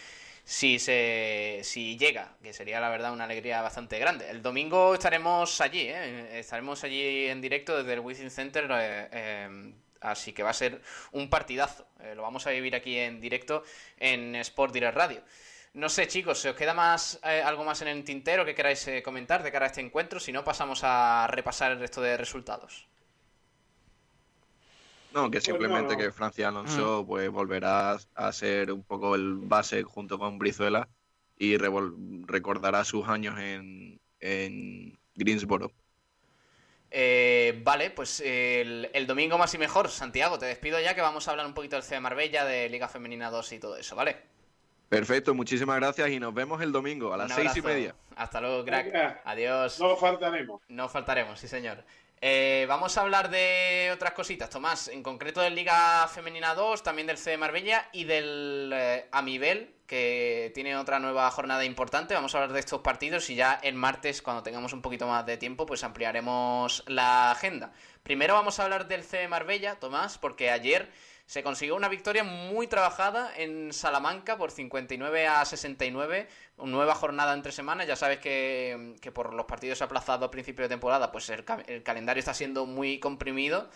[0.45, 4.31] si, se, si llega, que sería la verdad una alegría bastante grande.
[4.31, 6.39] El domingo estaremos allí, ¿eh?
[6.39, 8.69] estaremos allí en directo desde el Wizzing Center.
[10.07, 10.81] Así que va a ser
[11.13, 11.87] un partidazo.
[12.01, 13.65] Eh, lo vamos a vivir aquí en directo
[13.99, 15.23] en Sport Direct Radio.
[15.75, 18.87] No sé, chicos, ¿se os queda más eh, algo más en el tintero que queráis
[18.89, 20.21] eh, comentar de cara a este encuentro?
[20.21, 22.87] Si no, pasamos a repasar el resto de resultados.
[25.13, 27.07] No, que simplemente que Francia Alonso mm.
[27.07, 30.89] pues volverá a ser un poco el base junto con Brizuela
[31.39, 35.73] y recordará sus años en, en, Greensboro.
[36.99, 39.91] Eh, vale, pues el, el, domingo más y mejor.
[39.91, 42.71] Santiago, te despido ya que vamos a hablar un poquito del C de Marbella, de
[42.71, 44.17] Liga Femenina 2 y todo eso, ¿vale?
[44.89, 47.95] Perfecto, muchísimas gracias y nos vemos el domingo a las seis y media.
[48.17, 49.21] Hasta luego, crack.
[49.27, 49.79] Adiós.
[49.79, 50.63] No faltaremos.
[50.69, 51.85] No faltaremos, sí, señor.
[52.23, 57.07] Eh, vamos a hablar de otras cositas, Tomás, en concreto de Liga Femenina 2, también
[57.07, 62.15] del C de Marbella y del eh, Amibel, que tiene otra nueva jornada importante.
[62.15, 65.27] Vamos a hablar de estos partidos y ya el martes, cuando tengamos un poquito más
[65.27, 67.73] de tiempo, pues ampliaremos la agenda.
[68.03, 70.91] Primero vamos a hablar del C de Marbella, Tomás, porque ayer
[71.27, 77.35] se consiguió una victoria muy trabajada en Salamanca por 59 a 69, una nueva jornada
[77.35, 77.89] entre semanas.
[77.89, 81.45] Ya sabes que, por los partidos aplazados a principio de temporada, pues el,
[81.83, 83.69] calendario está siendo muy comprimido.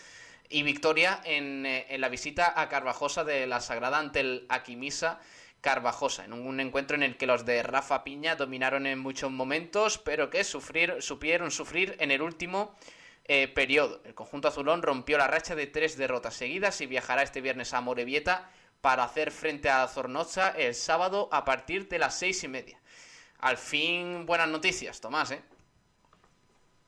[0.49, 5.21] Y victoria en, eh, en, la visita a Carvajosa de la Sagrada ante el Aquimisa
[5.61, 9.99] Carvajosa, en un encuentro en el que los de Rafa Piña dominaron en muchos momentos,
[9.99, 12.75] pero que sufrir, supieron sufrir en el último
[13.33, 14.01] eh, periodo.
[14.03, 17.81] El conjunto azulón rompió la racha de tres derrotas seguidas y viajará este viernes a
[17.81, 22.81] Morevieta para hacer frente a Zornoza el sábado a partir de las seis y media.
[23.39, 25.43] Al fin, buenas noticias, Tomás, ¿eh?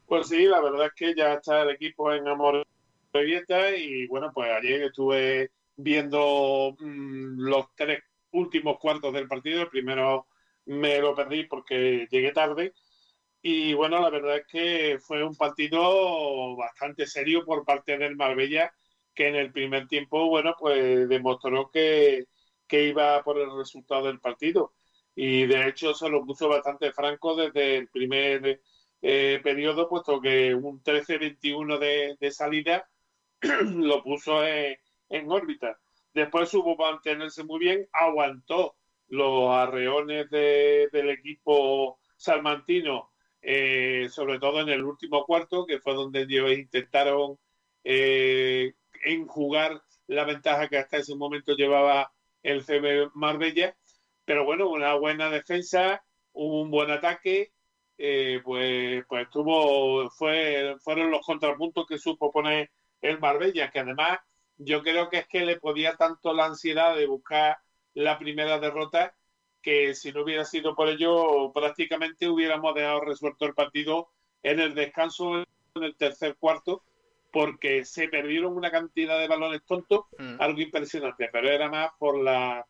[0.05, 4.51] Pues sí, la verdad es que ya está el equipo en Amorebieta y bueno, pues
[4.51, 8.03] ayer estuve viendo mm, los tres
[8.33, 9.63] últimos cuartos del partido.
[9.63, 10.27] El primero
[10.67, 12.73] me lo perdí porque llegué tarde
[13.43, 18.73] y bueno, la verdad es que fue un partido bastante serio por parte del Marbella,
[19.15, 22.27] que en el primer tiempo, bueno, pues demostró que,
[22.71, 24.73] iba por el resultado del partido.
[25.15, 28.63] Y de hecho se lo puso bastante franco desde el primer
[29.03, 31.79] eh, periodo, puesto que un 13-21
[32.19, 32.89] de, salida
[33.43, 34.79] lo puso en,
[35.31, 35.79] órbita.
[36.15, 38.77] Después supo mantenerse muy bien, aguantó
[39.09, 43.12] los arreones del equipo salmantino
[43.43, 47.39] eh, sobre todo en el último cuarto, que fue donde ellos intentaron
[47.85, 48.75] eh,
[49.05, 53.77] enjugar la ventaja que hasta ese momento llevaba el CB Marbella.
[54.25, 57.53] Pero bueno, una buena defensa, un buen ataque,
[57.99, 64.21] eh, pues, pues tuvo, fue, fueron los contrapuntos que supo poner el Marbella, que además
[64.57, 67.59] yo creo que es que le podía tanto la ansiedad de buscar
[67.95, 69.15] la primera derrota
[69.63, 74.09] que si no hubiera sido por ello, prácticamente hubiéramos dejado resuelto el partido
[74.43, 75.47] en el descanso en
[75.83, 76.83] el tercer cuarto,
[77.33, 80.37] porque se perdieron una cantidad de balones tontos, mm.
[80.39, 82.67] algo impresionante, pero era más por la,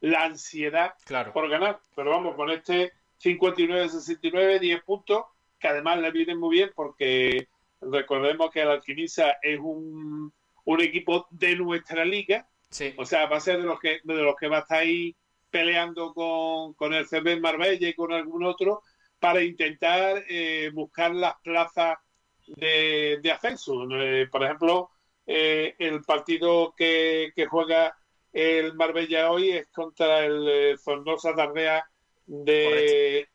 [0.00, 0.94] la ansiedad
[1.32, 1.80] por ganar.
[1.94, 5.24] Pero vamos, con este 59-69, 10 puntos,
[5.58, 7.48] que además le vienen muy bien porque
[7.80, 10.32] recordemos que el Alquimisa es un,
[10.64, 12.48] un equipo de nuestra liga,
[12.96, 15.14] o sea, va a ser de los que, de los que va a estar ahí
[15.50, 18.82] peleando con, con el CB Marbella y con algún otro
[19.18, 21.98] para intentar eh, buscar las plazas
[22.46, 23.86] de, de ascenso.
[23.90, 24.90] Eh, por ejemplo,
[25.26, 27.96] eh, el partido que, que, juega
[28.32, 31.88] el Marbella hoy es contra el Zornosa Tardea
[32.26, 33.28] de,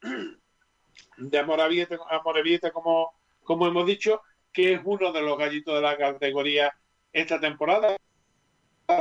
[1.17, 4.21] de Amorebieta, como, como hemos dicho,
[4.53, 6.73] que es uno de los gallitos de la categoría
[7.11, 7.97] esta temporada.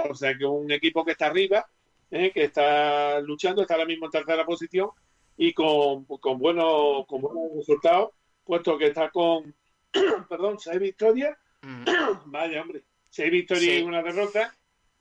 [0.08, 1.66] O sea que un equipo que está arriba
[2.10, 2.30] ¿eh?
[2.32, 4.90] que está luchando, está ahora mismo en tercera posición
[5.36, 8.10] y con, con, buenos, con buenos resultados,
[8.44, 9.54] puesto que está con,
[10.28, 11.36] perdón, seis victorias.
[11.62, 11.84] Mm.
[12.26, 14.54] Vaya, hombre, seis victorias y una derrota.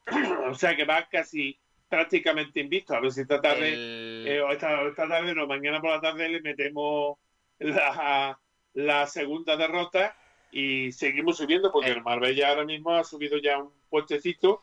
[0.49, 2.95] o sea que va casi prácticamente invicto.
[2.95, 6.29] A ver si esta tarde, eh, o esta, esta, tarde, no, mañana por la tarde
[6.29, 7.17] le metemos
[7.57, 8.39] la,
[8.73, 10.15] la segunda derrota
[10.51, 14.61] y seguimos subiendo porque el Marbella ahora mismo ha subido ya un puestecito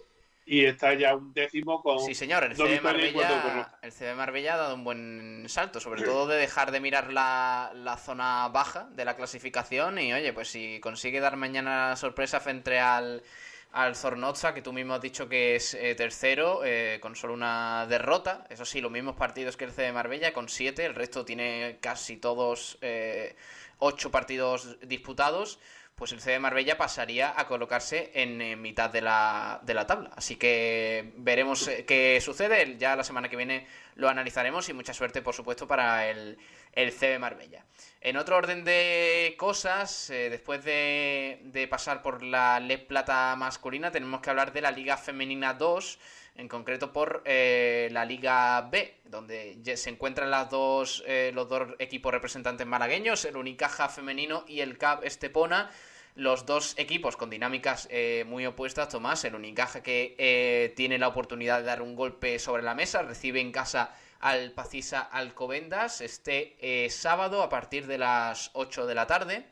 [0.49, 1.99] y está ya un décimo con.
[1.99, 6.37] Sí, señor, el CB, Marbella, el Marbella ha dado un buen salto, sobre todo de
[6.37, 9.99] dejar de mirar la, la, zona baja de la clasificación.
[9.99, 13.25] Y oye, pues si consigue dar mañana la sorpresa frente al,
[13.73, 17.85] al Zornoza, que tú mismo has dicho que es eh, tercero, eh, con solo una
[17.89, 18.47] derrota.
[18.49, 20.85] Eso sí, los mismos partidos que el CB Marbella, con siete.
[20.85, 23.35] El resto tiene casi todos eh,
[23.79, 25.59] ocho partidos disputados
[25.97, 30.11] pues el CD Marbella pasaría a colocarse en, mitad de la, de la, tabla.
[30.15, 32.77] Así que veremos eh, qué sucede.
[32.77, 36.37] Ya la semana que viene lo analizaremos y mucha suerte, por supuesto, para el,
[36.75, 37.65] el CB Marbella.
[38.03, 43.91] En otro orden de cosas, eh, después de, de, pasar por la LED Plata masculina,
[43.91, 45.99] tenemos que hablar de la Liga Femenina 2,
[46.37, 52.13] en concreto por eh, la Liga B, donde se encuentran las dos, los dos equipos
[52.13, 55.71] representantes malagueños, el Unicaja femenino y el CAP Estepona
[56.17, 61.09] los dos equipos con dinámicas eh, muy opuestas, Tomás, el Unicaja que eh, tiene la
[61.09, 66.57] oportunidad de dar un golpe sobre la mesa, recibe en casa al Pacisa Alcobendas este
[66.61, 69.45] eh, sábado a partir de las 8 de la tarde.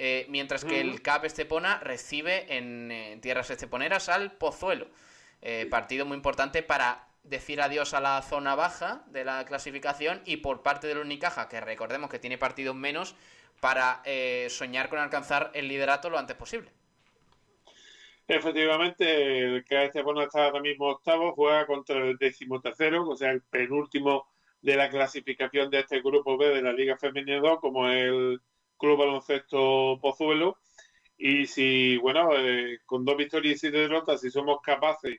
[0.00, 4.86] Eh, mientras que el CAP Estepona recibe en, tierras esteponeras al Pozuelo.
[5.70, 10.62] Partido muy importante para decir adiós a la zona baja de la clasificación y por
[10.62, 13.14] parte del Unicaja, que recordemos que tiene partidos menos,
[13.60, 14.02] para
[14.48, 16.70] soñar con alcanzar el liderato lo antes posible.
[18.26, 23.40] Efectivamente, el este bueno está ahora mismo octavo, juega contra el decimotercero, o sea, el
[23.40, 24.28] penúltimo
[24.60, 28.40] de la clasificación de este grupo B de la Liga Femenina 2, como el
[28.76, 30.58] Club Baloncesto Pozuelo.
[31.18, 35.18] Y si, bueno, eh, con dos victorias y siete derrotas, si somos capaces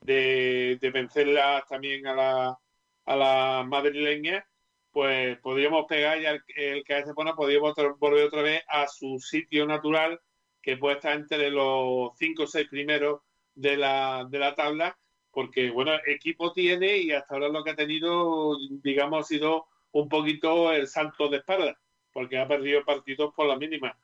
[0.00, 2.58] de, de vencerlas también a la,
[3.06, 4.46] a la madrileña,
[4.90, 9.18] pues podríamos pegar ya el, el que este bueno, podríamos volver otra vez a su
[9.18, 10.20] sitio natural
[10.62, 13.20] que puede estar entre los cinco o seis primeros
[13.54, 14.98] de la, de la tabla,
[15.30, 20.08] porque, bueno, equipo tiene y hasta ahora lo que ha tenido, digamos, ha sido un
[20.08, 21.78] poquito el salto de espalda,
[22.12, 23.96] porque ha perdido partidos por la mínima.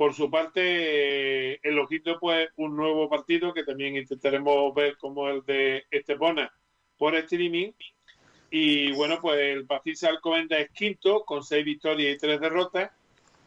[0.00, 5.44] Por su parte, el ojito, pues, un nuevo partido que también intentaremos ver como el
[5.44, 6.50] de Estepona
[6.96, 7.72] por streaming.
[8.50, 12.90] Y bueno, pues el Pacisa Alcomenda es quinto, con seis victorias y tres derrotas.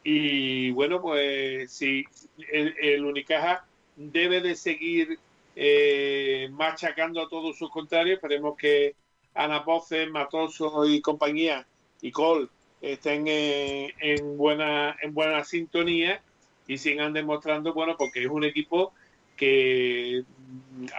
[0.04, 2.04] Y bueno, pues sí,
[2.52, 5.18] el, Unicaja debe de seguir
[5.56, 8.18] eh, machacando a todos sus contrarios.
[8.18, 8.94] Esperemos que
[9.34, 11.66] Ana Poce, Matoso y compañía
[12.00, 12.46] y Cole
[12.80, 16.22] estén en, buena, en buena sintonía
[16.66, 18.92] y sigan demostrando, bueno, porque es un equipo
[19.36, 20.22] que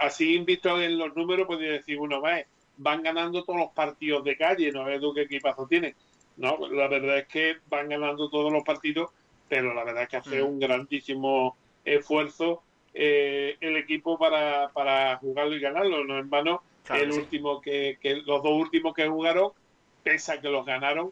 [0.00, 2.42] así visto en los números podría decir uno más,
[2.76, 5.94] van ganando todos los partidos de calle, no ves tú qué equipazo tienen
[6.36, 9.10] no, la verdad es que van ganando todos los partidos,
[9.48, 10.46] pero la verdad es que hace mm.
[10.46, 16.04] un grandísimo esfuerzo eh, el equipo para, para jugarlo y ganarlo.
[16.04, 19.52] No en vano, el último que, los dos últimos que jugaron,
[20.02, 21.10] pese a que los ganaron,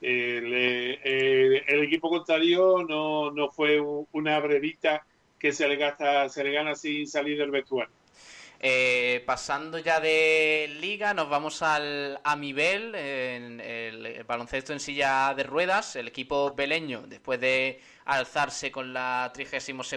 [0.00, 3.80] eh, el equipo contrario no, no fue
[4.12, 5.06] una brevita
[5.38, 7.94] que se le gasta, se le gana sin salir del vestuario.
[8.66, 15.42] Eh, pasando ya de liga, nos vamos al Amibel, en el, baloncesto en silla de
[15.42, 15.96] ruedas.
[15.96, 19.96] El equipo beleño, después de alzarse con la 32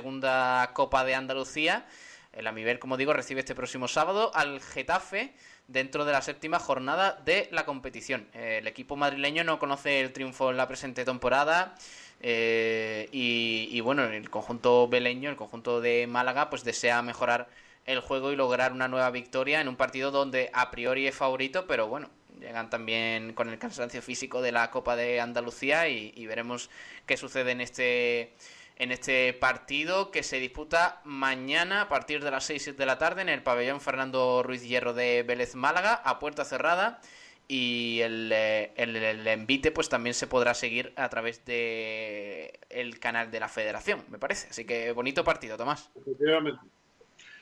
[0.73, 1.87] Copa de Andalucía,
[2.33, 5.33] el Amibel, como digo, recibe este próximo sábado al Getafe
[5.67, 8.27] dentro de la séptima jornada de la competición.
[8.33, 11.75] el equipo madrileño no conoce el triunfo en la presente temporada.
[12.19, 17.47] Eh, y, y, bueno, el conjunto beleño, el conjunto de Málaga, pues desea mejorar
[17.85, 21.67] el juego y lograr una nueva victoria en un partido donde a priori es favorito,
[21.67, 26.69] pero bueno, llegan también con el cansancio físico de la Copa de Andalucía y, veremos
[27.05, 28.33] qué sucede en este
[28.77, 33.21] en este partido que se disputa mañana a partir de las 6 de la tarde
[33.21, 37.01] en el pabellón Fernando Ruiz Hierro de Vélez Málaga a puerta cerrada
[37.47, 43.31] y el, eh, el, envite pues también se podrá seguir a través de el canal
[43.31, 44.49] de la federación, me parece.
[44.49, 45.89] Así que bonito partido, Tomás.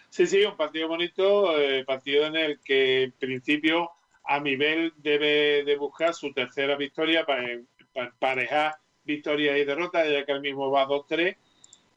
[0.10, 3.92] Sí, sí, un partido bonito, eh, partido en el que en principio
[4.24, 7.48] a nivel debe de buscar su tercera victoria para,
[7.96, 11.36] emparejar victorias y derrotas, ya que el mismo va 2-3.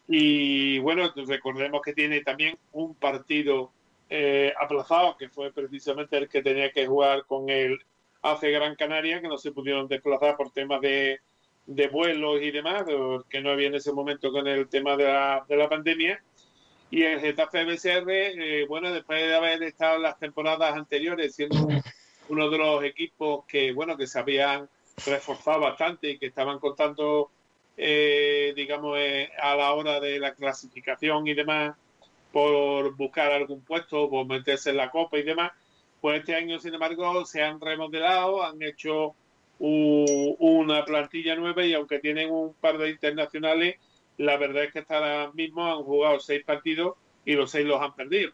[0.08, 3.70] Y bueno, recordemos que tiene también un partido
[4.08, 7.78] eh, aplazado, que fue precisamente el que tenía que jugar con el
[8.22, 11.20] AC Gran Canaria, que no se pudieron desplazar por temas de,
[11.66, 12.84] de vuelos y demás,
[13.28, 16.22] que no había en ese momento con el tema de la, de la pandemia.
[16.90, 21.68] Y el Getafe BCR, eh, bueno, después de haber estado las temporadas anteriores siendo
[22.30, 24.68] uno de los equipos que, bueno, que se habían
[25.06, 27.30] reforzado bastante y que estaban contando,
[27.76, 31.76] eh, digamos, eh, a la hora de la clasificación y demás,
[32.32, 35.52] por buscar algún puesto, por meterse en la copa y demás,
[36.00, 39.14] pues este año, sin embargo, se han remodelado, han hecho
[39.60, 43.76] una plantilla nueva y aunque tienen un par de internacionales,
[44.16, 47.80] la verdad es que hasta ahora mismo han jugado seis partidos y los seis los
[47.80, 48.32] han perdido.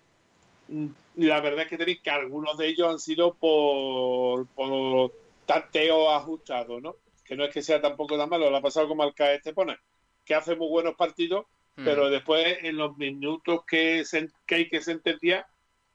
[0.69, 5.13] Mm, la verdad es que tenéis que algunos de ellos han sido por, por
[5.47, 6.97] tanteo ajustado, ¿no?
[7.25, 9.81] Que no es que sea tampoco tan malo, lo ha pasado como al CAE Estepona,
[10.25, 11.85] que hace muy buenos partidos, mm.
[11.85, 14.05] pero después en los minutos que,
[14.47, 15.47] que hay que sentenciar,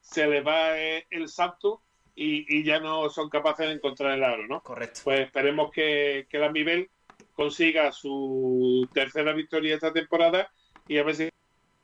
[0.02, 1.82] se les va el salto
[2.16, 4.62] y, ya no son capaces de encontrar el aro, ¿no?
[4.62, 5.02] Correcto.
[5.06, 6.90] Pues esperemos que, que la nivel
[7.34, 10.52] consiga su tercera victoria esta temporada
[10.88, 11.30] y a ver si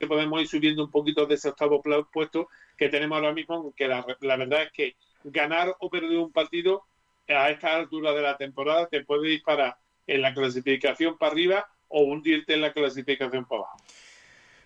[0.07, 4.03] podemos ir subiendo un poquito de ese octavo puesto que tenemos ahora mismo, que la,
[4.03, 6.84] verdad es que ganar o perder un partido
[7.28, 12.01] a esta altura de la temporada te puede disparar en la clasificación para arriba o
[12.01, 13.78] hundirte en la clasificación para abajo.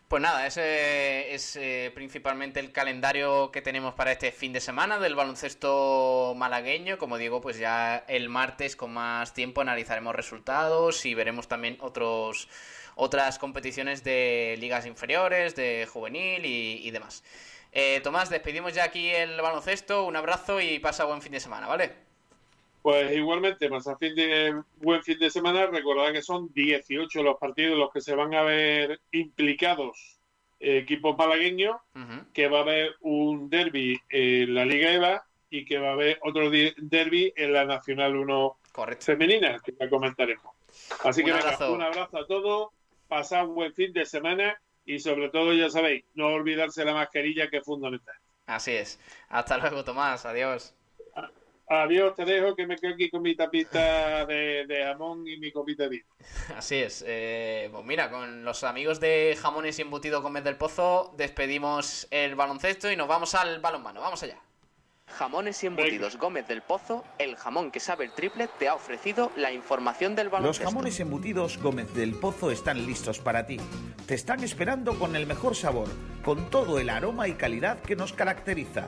[0.09, 4.97] Pues nada, ese es eh, principalmente el calendario que tenemos para este fin de semana
[4.97, 6.97] del baloncesto malagueño.
[6.97, 12.49] Como digo, pues ya el martes con más tiempo analizaremos resultados y veremos también otros
[12.95, 17.23] otras competiciones de ligas inferiores, de juvenil y, demás.
[17.71, 20.05] Eh, Tomás, despedimos ya aquí el baloncesto.
[20.05, 22.08] Un abrazo y pasa buen fin de semana, ¿vale?
[22.81, 25.67] Pues igualmente, pasa fin de, buen fin de semana.
[25.67, 30.19] Recordad que son 18 los partidos los que se van a ver implicados
[30.59, 31.77] equipos malagueños,
[32.33, 36.19] que va a haber un derby en la Liga EVA y que va a haber
[36.21, 38.57] otro derby en la Nacional 1
[38.99, 40.53] femenina, que ya comentaremos.
[41.03, 42.69] Así que un abrazo a todos,
[43.07, 47.49] pasad un buen fin de semana y sobre todo, ya sabéis, no olvidarse la mascarilla
[47.49, 48.15] que es fundamental.
[48.45, 48.99] Así es.
[49.29, 50.25] Hasta luego, Tomás.
[50.25, 50.75] Adiós.
[51.71, 55.83] Adiós, te dejo que me quedo aquí con mi tapita de, jamón y mi copita
[55.83, 56.05] de vino.
[56.57, 57.03] Así es.
[57.07, 62.33] Eh, pues mira, con los amigos de Jamones y Embutido Gómez del Pozo despedimos el
[62.33, 64.01] baloncesto y nos vamos al balonmano.
[64.01, 64.39] Vamos allá.
[65.05, 69.31] Jamones y embutidos Gómez del Pozo, el jamón que sabe el triple, te ha ofrecido
[69.35, 70.63] la información del baloncesto.
[70.63, 73.57] Los jamones embutidos Gómez del Pozo están listos para ti.
[74.07, 75.89] Te están esperando con el mejor sabor,
[76.23, 78.87] con todo el aroma y calidad que nos caracteriza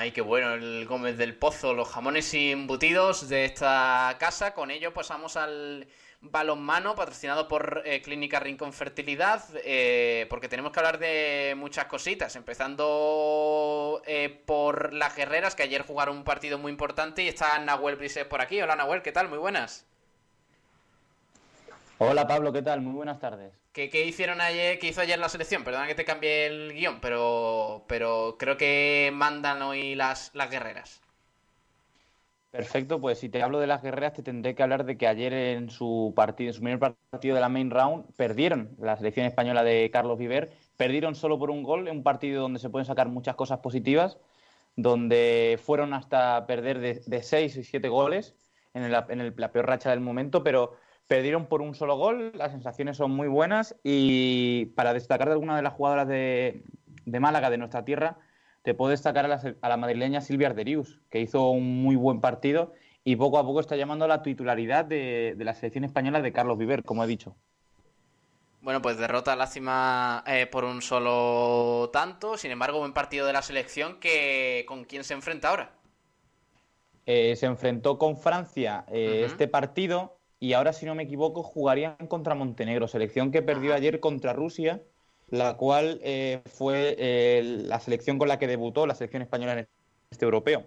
[0.00, 4.54] Ay, qué bueno, el Gómez del Pozo, los jamones embutidos de esta casa.
[4.54, 5.88] Con ello pasamos al
[6.22, 12.34] balonmano, patrocinado por eh, Clínica Rincón Fertilidad, eh, porque tenemos que hablar de muchas cositas,
[12.34, 17.96] empezando eh, por las guerreras, que ayer jugaron un partido muy importante y está Nahuel
[17.96, 18.58] Briset por aquí.
[18.62, 19.28] Hola Nahuel, ¿qué tal?
[19.28, 19.84] Muy buenas.
[21.98, 22.80] Hola Pablo, ¿qué tal?
[22.80, 23.59] Muy buenas tardes.
[23.72, 25.62] ¿Qué, hicieron ayer, qué hizo ayer la selección?
[25.62, 31.00] Perdona que te cambie el guion, pero, pero creo que mandan hoy las, las guerreras.
[32.50, 35.32] Perfecto, pues si te hablo de las guerreras te tendré que hablar de que ayer
[35.32, 39.62] en su partido, en su primer partido de la main round, perdieron la selección española
[39.62, 43.08] de Carlos Viver, perdieron solo por un gol, en un partido donde se pueden sacar
[43.08, 44.18] muchas cosas positivas,
[44.74, 48.34] donde fueron hasta perder de, seis y siete goles
[48.74, 50.76] en, en la peor racha del momento, pero
[51.10, 55.56] Perdieron por un solo gol, las sensaciones son muy buenas y para destacar de alguna
[55.56, 56.62] de las jugadoras de,
[57.04, 58.18] Málaga, de nuestra tierra,
[58.62, 63.16] te puedo destacar a la, madrileña Silvia Arderius, que hizo un muy buen partido y
[63.16, 66.84] poco a poco está llamando a la titularidad de, la selección española de Carlos Viver,
[66.84, 67.34] como he dicho.
[68.60, 72.36] Bueno, pues derrota lástima eh, por un solo tanto.
[72.36, 75.72] Sin embargo, buen partido de la selección que con quién se enfrenta ahora.
[77.04, 81.96] Eh, se enfrentó con Francia eh, este partido y ahora, si no me equivoco, jugarían
[82.08, 84.80] contra Montenegro, selección que perdió ayer contra Rusia,
[85.28, 89.68] la cual eh, fue eh, la selección con la que debutó la selección española en
[90.10, 90.66] este europeo.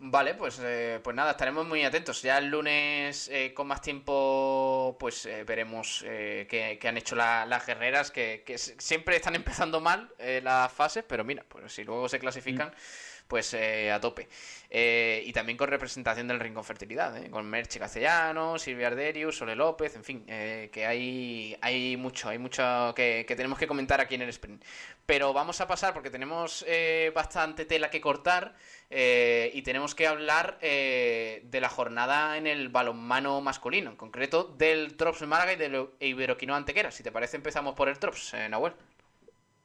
[0.00, 2.20] Vale, pues, eh, pues nada, estaremos muy atentos.
[2.20, 8.44] Ya el lunes, con más tiempo, pues veremos qué, han hecho las guerreras, que,
[8.78, 10.12] siempre están empezando mal
[10.42, 12.68] las fases, pero mira, pues si luego se clasifican.
[12.68, 14.26] Mm pues eh, a tope.
[14.70, 17.30] Eh, y también con representación del Rincón Fertilidad, ¿eh?
[17.30, 22.92] con Merche Castellano, Silvia Arderius, Sole López, en fin, que hay, hay mucho, hay mucho
[22.96, 24.64] que, tenemos que comentar aquí en el sprint.
[25.06, 26.66] Pero vamos a pasar porque tenemos
[27.14, 28.54] bastante tela que cortar
[28.90, 35.22] y tenemos que hablar de la jornada en el balonmano masculino, en concreto del Trops
[35.22, 36.90] Málaga y del Iberoquino Antequera.
[36.90, 38.74] Si te parece, empezamos por el Trops, Nahuel.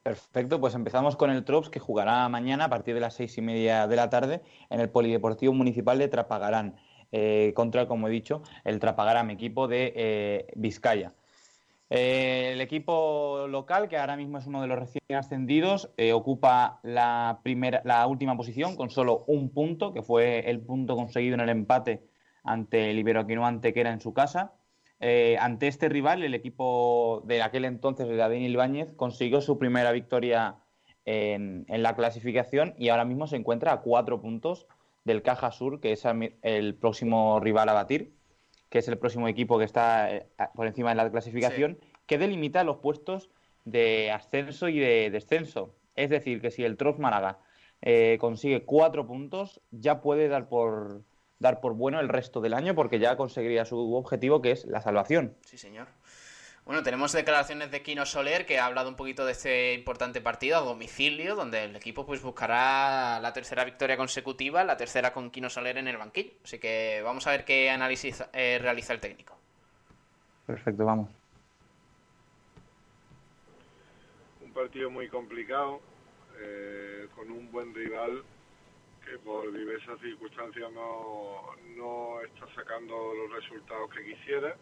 [0.04, 3.42] Perfecto, pues empezamos con el Trops que jugará mañana a partir de las seis y
[3.42, 6.76] media de la tarde en el Polideportivo Municipal de Trapagarán,
[7.14, 11.14] eh, contra, como he dicho, el Trapagarán, equipo de eh, Vizcaya.
[11.90, 17.40] Eh, el equipo local, que ahora mismo es uno de los recién ascendidos, ocupa la,
[17.42, 21.50] primera, la última posición con solo un punto, que fue el punto conseguido en el
[21.50, 22.04] empate
[22.44, 24.52] ante el Iberoquino Antequera en su casa.
[25.06, 29.92] Eh, ante este rival, el equipo de aquel entonces, de David Ibáñez, consiguió su primera
[29.92, 30.56] victoria
[31.04, 34.66] en, la clasificación y ahora mismo se encuentra a cuatro puntos
[35.04, 36.06] del Caja Sur, que es
[36.42, 38.14] el próximo rival a batir,
[38.70, 40.26] que es el próximo equipo que está eh,
[40.56, 43.30] por encima de la clasificación, que delimita los puestos
[43.66, 45.76] de ascenso y de descenso.
[45.98, 47.40] Es decir, que si el Trost Málaga
[47.82, 51.04] eh, consigue cuatro puntos, ya puede dar por,
[51.44, 54.82] dar por bueno el resto del año porque ya conseguiría su objetivo que es la
[54.82, 55.36] salvación.
[55.46, 55.88] Sí, señor.
[56.66, 60.58] Bueno, tenemos declaraciones de Kino Soler que ha hablado un poquito de este importante partido
[60.58, 65.50] a domicilio, donde el equipo pues buscará la tercera victoria consecutiva, la tercera con Kino
[65.50, 66.32] Soler en el banquillo.
[66.42, 69.38] Así que vamos a ver qué análisis eh, realiza el técnico.
[70.48, 71.10] Perfecto, vamos.
[74.42, 75.82] Un partido muy complicado,
[76.40, 78.24] eh, con un buen rival
[79.06, 84.56] que por diversas circunstancias no, no está sacando los resultados que quisiera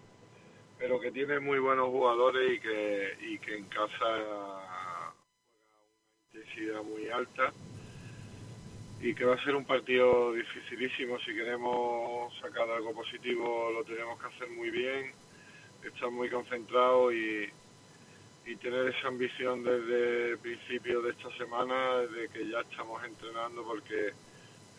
[0.82, 6.84] pero que tiene muy buenos jugadores y que, y que en casa juega una intensidad
[6.84, 7.54] muy alta
[9.00, 11.20] y que va a ser un partido dificilísimo.
[11.20, 15.12] Si queremos sacar algo positivo lo tenemos que hacer muy bien,
[15.84, 17.48] estar muy concentrados y,
[18.48, 23.64] y tener esa ambición desde el principio de esta semana, de que ya estamos entrenando
[23.64, 24.14] porque,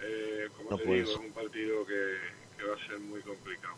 [0.03, 2.17] eh, como te digo, es un partido que,
[2.59, 3.77] que va a ser muy complicado.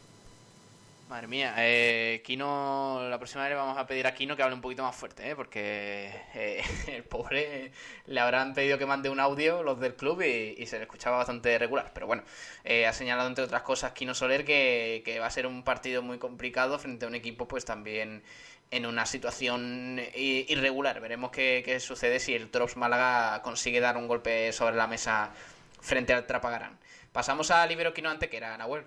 [1.08, 4.54] Madre mía, eh, Kino, la próxima vez le vamos a pedir a Kino que hable
[4.54, 5.36] un poquito más fuerte, ¿eh?
[5.36, 7.72] porque eh, el pobre
[8.06, 11.58] le habrán pedido que mande un audio los del club y, se le escuchaba bastante
[11.58, 11.90] regular.
[11.92, 12.22] Pero bueno,
[12.64, 16.00] eh, ha señalado entre otras cosas Kino Soler que, que, va a ser un partido
[16.00, 18.22] muy complicado frente a un equipo pues también
[18.70, 21.00] en una situación irregular.
[21.00, 25.32] Veremos qué, qué sucede si el Trops Málaga consigue dar un golpe sobre la mesa
[25.84, 26.78] frente al Trapagarán.
[27.12, 28.84] Pasamos a Libero Kino Antequera, Nahuel.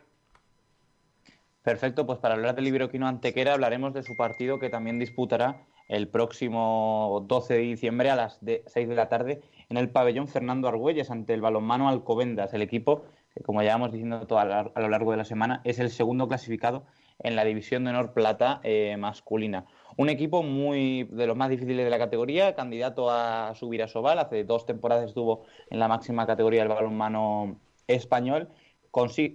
[1.62, 6.08] Perfecto, pues para hablar del Iberoquino Antequera hablaremos de su partido que también disputará el
[6.08, 11.12] próximo 12 de diciembre a las 6 de la tarde en el pabellón Fernando Argüelles
[11.12, 15.12] ante el balonmano Alcobendas, el equipo que como ya hemos diciendo todo a lo largo
[15.12, 16.86] de la semana es el segundo clasificado
[17.20, 19.66] en la división de honor plata eh, masculina.
[19.98, 24.20] Un equipo muy de los más difíciles de la categoría, candidato a subir a Sobal,
[24.20, 28.50] hace dos temporadas estuvo en la máxima categoría del balonmano español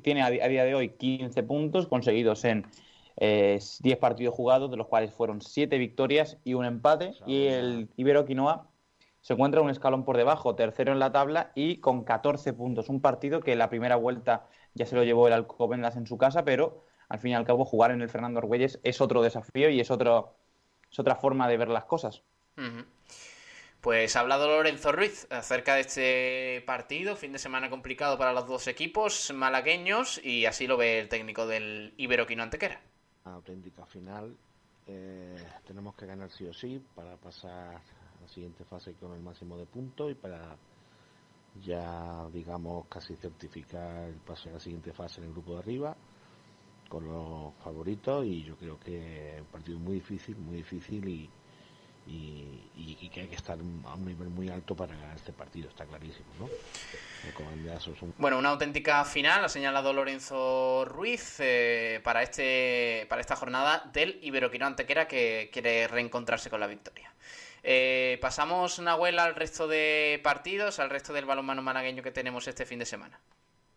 [0.02, 2.66] tiene a, día de hoy 15 puntos conseguidos en
[3.16, 7.14] 10 eh, partidos jugados, de los cuales fueron 7 victorias y un empate.
[7.26, 8.66] Y el Ibero Quinoa
[9.20, 12.88] se encuentra un escalón por debajo, tercero en la tabla y con 14 puntos.
[12.88, 16.18] Un partido que en la primera vuelta ya se lo llevó el Alcobendas en su
[16.18, 19.68] casa, pero al fin y al cabo jugar en el Fernando Argüelles es otro desafío
[19.68, 20.34] y es, otro,
[20.92, 22.22] es otra forma de ver las cosas.
[23.80, 28.46] Pues ha hablado Lorenzo Ruiz acerca de este partido, fin de semana complicado para los
[28.46, 32.80] dos equipos malagueños y así lo ve el técnico del Iberoquino Antequera.
[33.24, 34.36] Auténtica final,
[34.86, 35.36] eh,
[35.66, 39.56] tenemos que ganar sí o sí para pasar a la siguiente fase con el máximo
[39.56, 40.56] de puntos y para
[41.60, 45.96] ya digamos casi certificar el paso a la siguiente fase en el grupo de arriba
[46.92, 51.30] con los favoritos y yo creo que un partido muy difícil, muy difícil y
[52.06, 55.84] y, que hay que estar a un nivel muy alto para ganar este partido, está
[55.84, 56.48] clarísimo, ¿no?
[58.18, 64.18] Bueno, una auténtica final, ha señalado Lorenzo Ruiz eh, para este para esta jornada del
[64.22, 67.14] Iberoquino Antequera que quiere reencontrarse con la victoria.
[67.62, 72.66] Eh, pasamos, Nahuel, al resto de partidos, al resto del balonmano malagueño que tenemos este
[72.66, 73.20] fin de semana.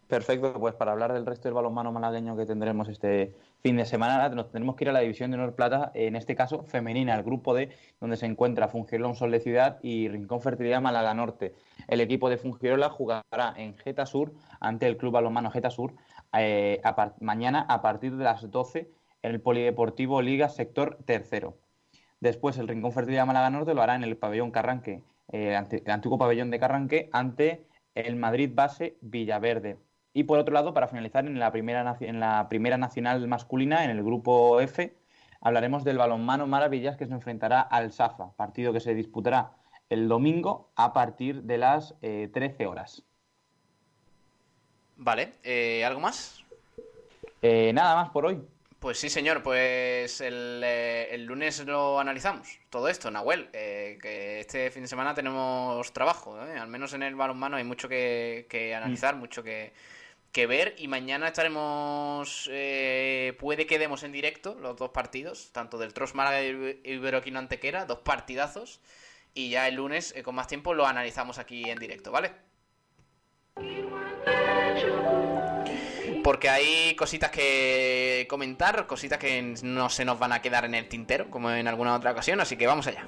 [0.07, 3.33] Perfecto, pues para hablar del resto del balonmano malagueño que tendremos este
[3.63, 6.35] fin de semana, nos tenemos que ir a la división de honor plata, en este
[6.35, 10.79] caso femenina, el grupo D, donde se encuentra Fungirola Sol de Ciudad y Rincón Fertilidad
[10.79, 11.55] Málaga Norte.
[11.87, 15.95] El equipo de Fungirola jugará en Geta Sur ante el Club Balonmano Geta Sur
[16.37, 16.83] eh,
[17.19, 18.91] mañana a partir de las 12
[19.23, 21.57] en el Polideportivo Liga Sector Tercero.
[22.19, 25.01] Después el Rincón Fertilidad Málaga Norte lo hará en el pabellón Carranque,
[25.31, 29.77] eh, el antiguo pabellón de Carranque, ante el Madrid Base Villaverde.
[30.17, 33.91] Y por otro lado, para finalizar, en la primera, en la primera nacional masculina, en
[33.91, 34.95] el grupo F,
[35.41, 39.51] hablaremos del balonmano Maravillas que se enfrentará al SAFA, partido que se disputará
[39.89, 43.03] el domingo a partir de las 13 eh, horas.
[44.95, 46.45] Vale, eh, ¿algo más?
[47.41, 48.41] Eh, nada más por hoy.
[48.79, 54.87] Pues sí, señor, pues el, lunes lo analizamos, todo esto, Nahuel, que este fin de
[54.87, 59.19] semana tenemos trabajo, al menos en el balonmano hay mucho que, analizar, mm.
[59.19, 59.73] mucho que,
[60.35, 65.77] que ver y mañana estaremos, eh, puede que demos en directo los dos partidos, tanto
[65.77, 68.81] del Trost Málaga y Iberoquino Antequera, dos partidazos,
[69.33, 72.33] y ya el lunes eh, con más tiempo lo analizamos aquí en directo, ¿vale?
[76.21, 80.89] Porque hay cositas que comentar, cositas que no se nos van a quedar en el
[80.89, 83.07] tintero, como en alguna otra ocasión, así que vamos allá.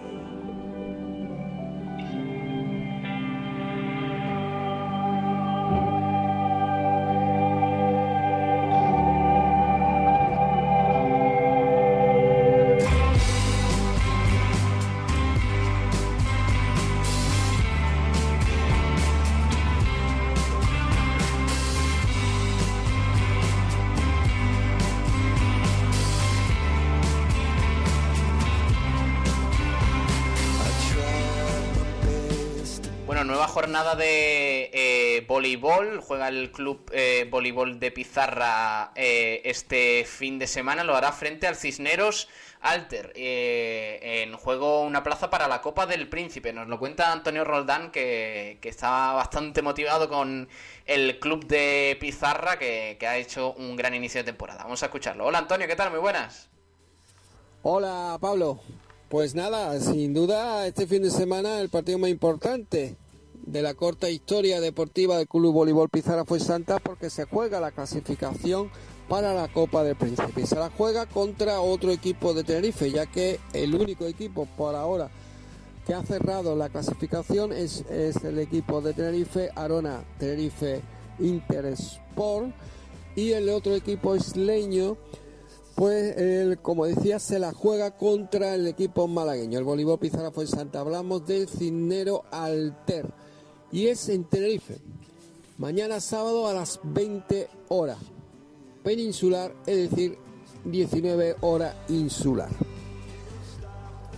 [35.37, 36.01] Voleibol.
[36.01, 40.83] Juega el club eh, voleibol de Pizarra eh, este fin de semana.
[40.83, 42.27] Lo hará frente al Cisneros
[42.61, 43.13] Alter.
[43.15, 46.53] eh, en juego una plaza para la Copa del Príncipe.
[46.53, 50.49] Nos lo cuenta Antonio Roldán, que, que está bastante motivado con
[50.87, 54.63] el club de Pizarra, que, que ha hecho un gran inicio de temporada.
[54.63, 55.25] Vamos a escucharlo.
[55.25, 55.91] Hola Antonio, ¿qué tal?
[55.91, 56.49] Muy buenas.
[57.61, 58.59] Hola Pablo,
[59.09, 62.95] pues nada, sin duda este fin de semana el partido más importante
[63.45, 67.71] de la corta historia deportiva del Club Voleibol Pizarra fue Santa porque se juega la
[67.71, 68.69] clasificación
[69.07, 70.45] para la Copa del Príncipe.
[70.45, 75.09] Se la juega contra otro equipo de Tenerife, ya que el único equipo por ahora
[75.85, 80.81] que ha cerrado la clasificación es, es el equipo de Tenerife, Arona Tenerife
[81.19, 82.51] Intersport,
[83.15, 84.97] y el otro equipo isleño
[85.77, 89.59] pues como decía, se la juega contra el equipo malagueño.
[89.59, 90.79] El voleibol Pizarra fue Santa.
[90.79, 93.13] Hablamos del Cisnero Alter.
[93.71, 94.77] Y es en Tenerife.
[95.57, 97.97] Mañana sábado a las 20 horas.
[98.83, 100.17] Peninsular, es decir,
[100.65, 102.49] 19 horas insular.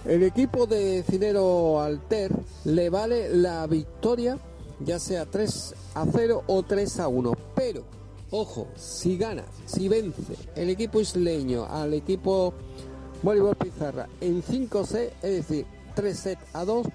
[0.06, 2.32] El equipo de Cisnero Alter
[2.66, 4.38] le vale la victoria,
[4.80, 7.34] ya sea 3 a 0 o 3 a 1.
[7.56, 8.00] Pero
[8.32, 12.54] Ojo, si gana, si vence el equipo isleño al equipo
[13.24, 16.88] Voleibol Pizarra en 5 sets, es decir, 3 sets a 2,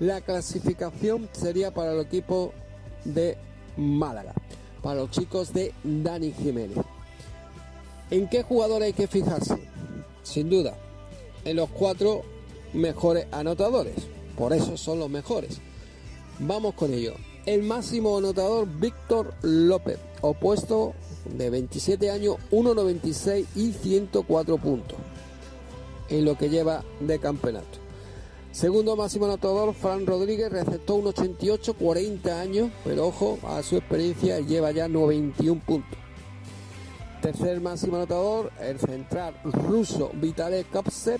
[0.00, 2.52] la clasificación sería para el equipo
[3.04, 3.36] de
[3.76, 4.32] Málaga,
[4.82, 6.78] para los chicos de Dani Jiménez.
[8.10, 9.56] ¿En qué jugador hay que fijarse?
[10.22, 10.74] Sin duda,
[11.44, 12.22] en los cuatro
[12.72, 13.94] mejores anotadores.
[14.36, 15.60] Por eso son los mejores.
[16.40, 17.14] Vamos con ello.
[17.46, 20.94] El máximo anotador, Víctor López, opuesto
[21.36, 24.98] de 27 años, 1,96 y 104 puntos
[26.08, 27.83] en lo que lleva de campeonato.
[28.54, 34.38] Segundo máximo anotador, Fran Rodríguez, receptó un 88, 40 años, pero ojo a su experiencia,
[34.38, 35.98] lleva ya 91 puntos.
[37.20, 41.18] Tercer máximo anotador, el central ruso Vitaly Kapsev,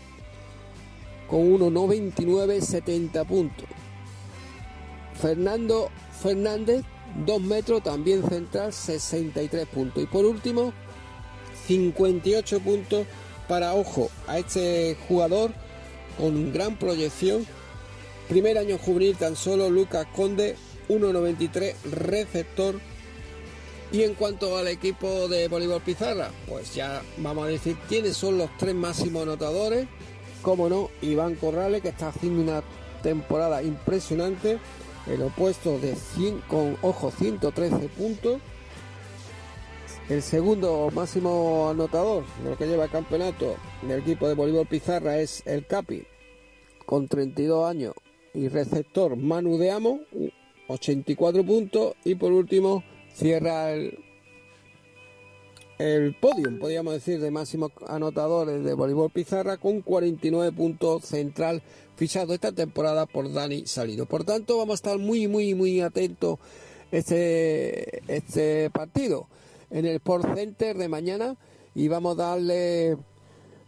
[1.28, 3.66] con 1,99, 70 puntos.
[5.20, 5.89] Fernando
[6.22, 6.85] Fernández,
[7.26, 10.05] 2 metros, también central, 63 puntos.
[10.05, 10.72] Y por último,
[11.66, 13.09] 58 puntos
[13.49, 15.51] para, ojo, a este jugador
[16.19, 17.47] con gran proyección.
[18.29, 20.57] Primer año juvenil tan solo, Lucas Conde,
[20.89, 22.81] 1,93, receptor.
[23.93, 28.39] Y en cuanto al equipo de Bolívar Pizarra, pues ya vamos a decir quiénes son
[28.39, 29.87] los tres máximos anotadores.
[30.43, 32.62] Como no, Iván Corrales, que está haciendo una
[33.03, 34.59] temporada impresionante
[35.07, 38.41] el opuesto de 100 con ojo 113 puntos.
[40.11, 45.19] El segundo máximo anotador de lo que lleva el campeonato del equipo de Bolívar Pizarra
[45.19, 46.05] es el Capi
[46.85, 47.95] con 32 años.
[48.35, 50.01] Y receptor Manu de Amo
[50.69, 51.95] 84 puntos.
[52.05, 52.85] Y por último
[53.15, 53.99] cierra el
[55.79, 61.63] el podium, podríamos decir, de máximos anotadores de voleibol Pizarra con 49 puntos central
[61.97, 64.07] fichado esta temporada por Dani Salido.
[64.07, 66.39] Por tanto, vamos a estar muy, muy, muy atentos
[66.93, 69.27] este, este partido
[69.71, 71.37] en el Sport Center de mañana
[71.75, 72.97] y vamos a darle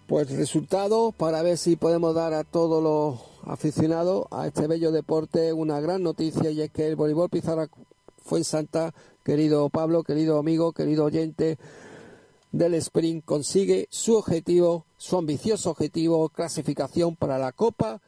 [0.06, 3.20] pues resultados para ver si podemos dar a todos los
[3.50, 7.68] aficionados a este bello deporte una gran noticia y es que el voleibol Pizarra
[8.24, 8.94] fue en Santa,
[9.24, 11.58] querido Pablo, querido amigo, querido oyente,
[12.52, 18.00] del sprint consigue su objetivo, su ambicioso objetivo, clasificación para la Copa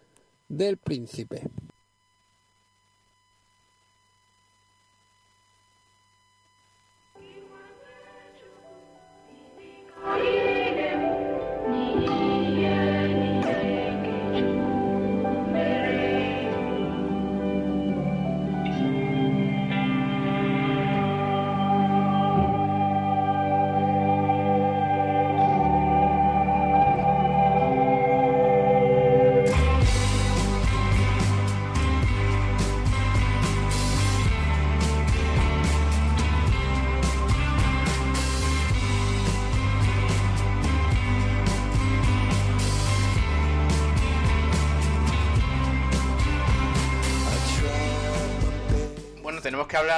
[0.49, 1.49] del Príncipe.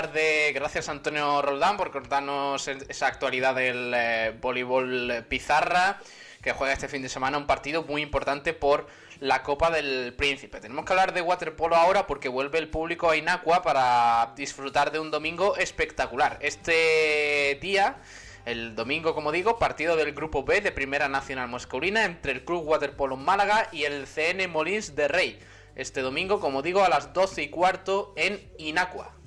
[0.08, 0.52] De.
[0.54, 6.00] Gracias Antonio Roldán por contarnos esa actualidad del eh, voleibol Pizarra,
[6.40, 8.86] que juega este fin de semana un partido muy importante por
[9.20, 10.60] la Copa del Príncipe.
[10.60, 14.98] Tenemos que hablar de waterpolo ahora porque vuelve el público a Inacua para disfrutar de
[14.98, 16.38] un domingo espectacular.
[16.40, 17.98] Este día.
[18.46, 22.66] El domingo, como digo, partido del Grupo B de Primera Nacional Masculina entre el Club
[22.66, 25.38] Waterpolo Málaga y el CN Molins de Rey.
[25.76, 29.19] este domingo, como digo, a las 12 y cuarto en Inacua.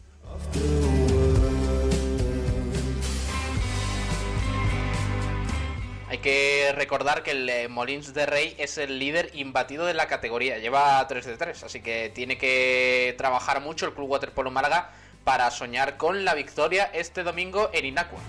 [6.09, 10.07] Hay que recordar que el eh, Molins de Rey es el líder imbatido de la
[10.07, 14.91] categoría, lleva 3 de 3, así que tiene que trabajar mucho el Club Waterpolo Málaga
[15.23, 18.19] para soñar con la victoria este domingo en Inacua.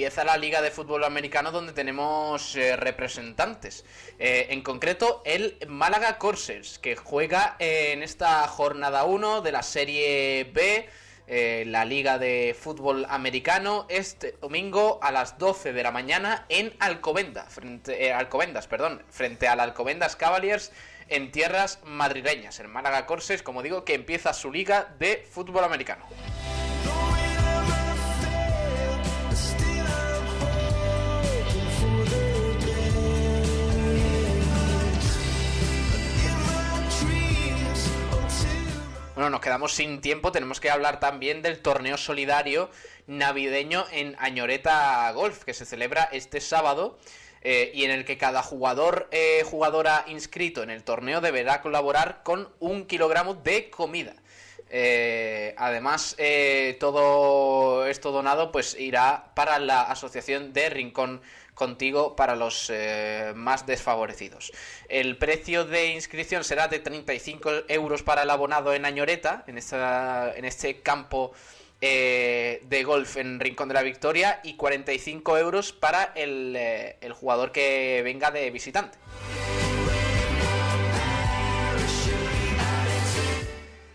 [0.00, 3.84] Empieza la Liga de Fútbol Americano donde tenemos eh, representantes.
[4.18, 10.44] Eh, en concreto, el Málaga Corsers, que juega en esta jornada 1 de la Serie
[10.54, 10.88] B,
[11.26, 16.72] eh, la Liga de Fútbol Americano, este domingo a las 12 de la mañana en
[16.78, 20.72] Alcobenda, frente, Alcobendas, perdón, frente al Alcobendas Cavaliers
[21.08, 22.58] en tierras madrileñas.
[22.58, 26.06] El Málaga Corsers, como digo, que empieza su Liga de Fútbol Americano.
[39.20, 42.70] Bueno, nos quedamos sin tiempo, tenemos que hablar también del torneo solidario
[43.06, 46.96] navideño en Añoreta Golf, que se celebra este sábado.
[47.42, 52.22] Eh, y en el que cada jugador eh, jugadora inscrito en el torneo deberá colaborar
[52.22, 54.14] con un kilogramo de comida.
[54.70, 56.16] Eh, además,
[56.78, 61.20] todo esto donado pues irá para la asociación de Rincón
[61.60, 64.50] contigo para los eh, más desfavorecidos.
[64.88, 70.32] El precio de inscripción será de 35 euros para el abonado en Añoreta, en, esta,
[70.34, 71.32] en este campo
[71.82, 77.52] eh, de golf en Rincón de la Victoria, y 45 euros para eh, el jugador
[77.52, 78.96] que venga de visitante.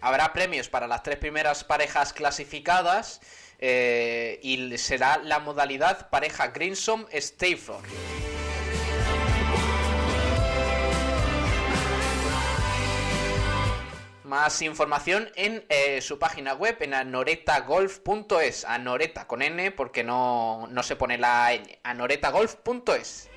[0.02, 3.22] Habrá premios para las tres primeras parejas clasificadas
[3.60, 7.86] eh, y será la modalidad pareja Greensom Stayford.
[14.24, 18.66] Más información en eh, su página web en anoretagolf.es.
[18.66, 21.80] Anoreta con N porque no, no se pone la N.
[21.84, 23.30] Anoretagolf.es.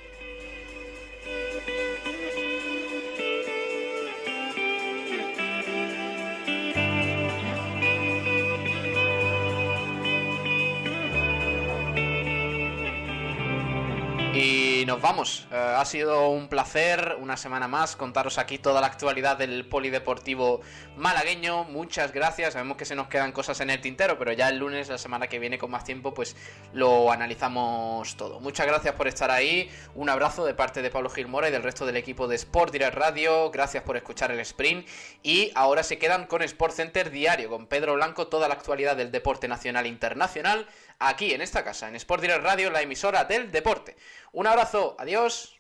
[14.89, 15.47] nos vamos.
[15.53, 20.63] Eh, ha sido un placer una semana más contaros aquí toda la actualidad del polideportivo
[20.97, 21.65] malagueño.
[21.65, 22.55] Muchas gracias.
[22.55, 25.27] Sabemos que se nos quedan cosas en el tintero, pero ya el lunes, la semana
[25.27, 26.37] que viene con más tiempo, pues
[26.73, 28.41] lo analizamos todo.
[28.41, 29.71] Muchas gracias por estar ahí.
[29.95, 32.95] Un abrazo de parte de Pablo Gilmora y del resto del equipo de Sport Direct
[32.95, 33.51] Radio.
[33.51, 34.89] Gracias por escuchar el sprint.
[35.23, 39.11] Y ahora se quedan con Sport Center Diario, con Pedro Blanco, toda la actualidad del
[39.11, 40.67] deporte nacional e internacional
[40.99, 43.97] aquí en esta casa, en Sport Direct Radio, la emisora del deporte.
[44.33, 45.58] Un abrazo, adiós.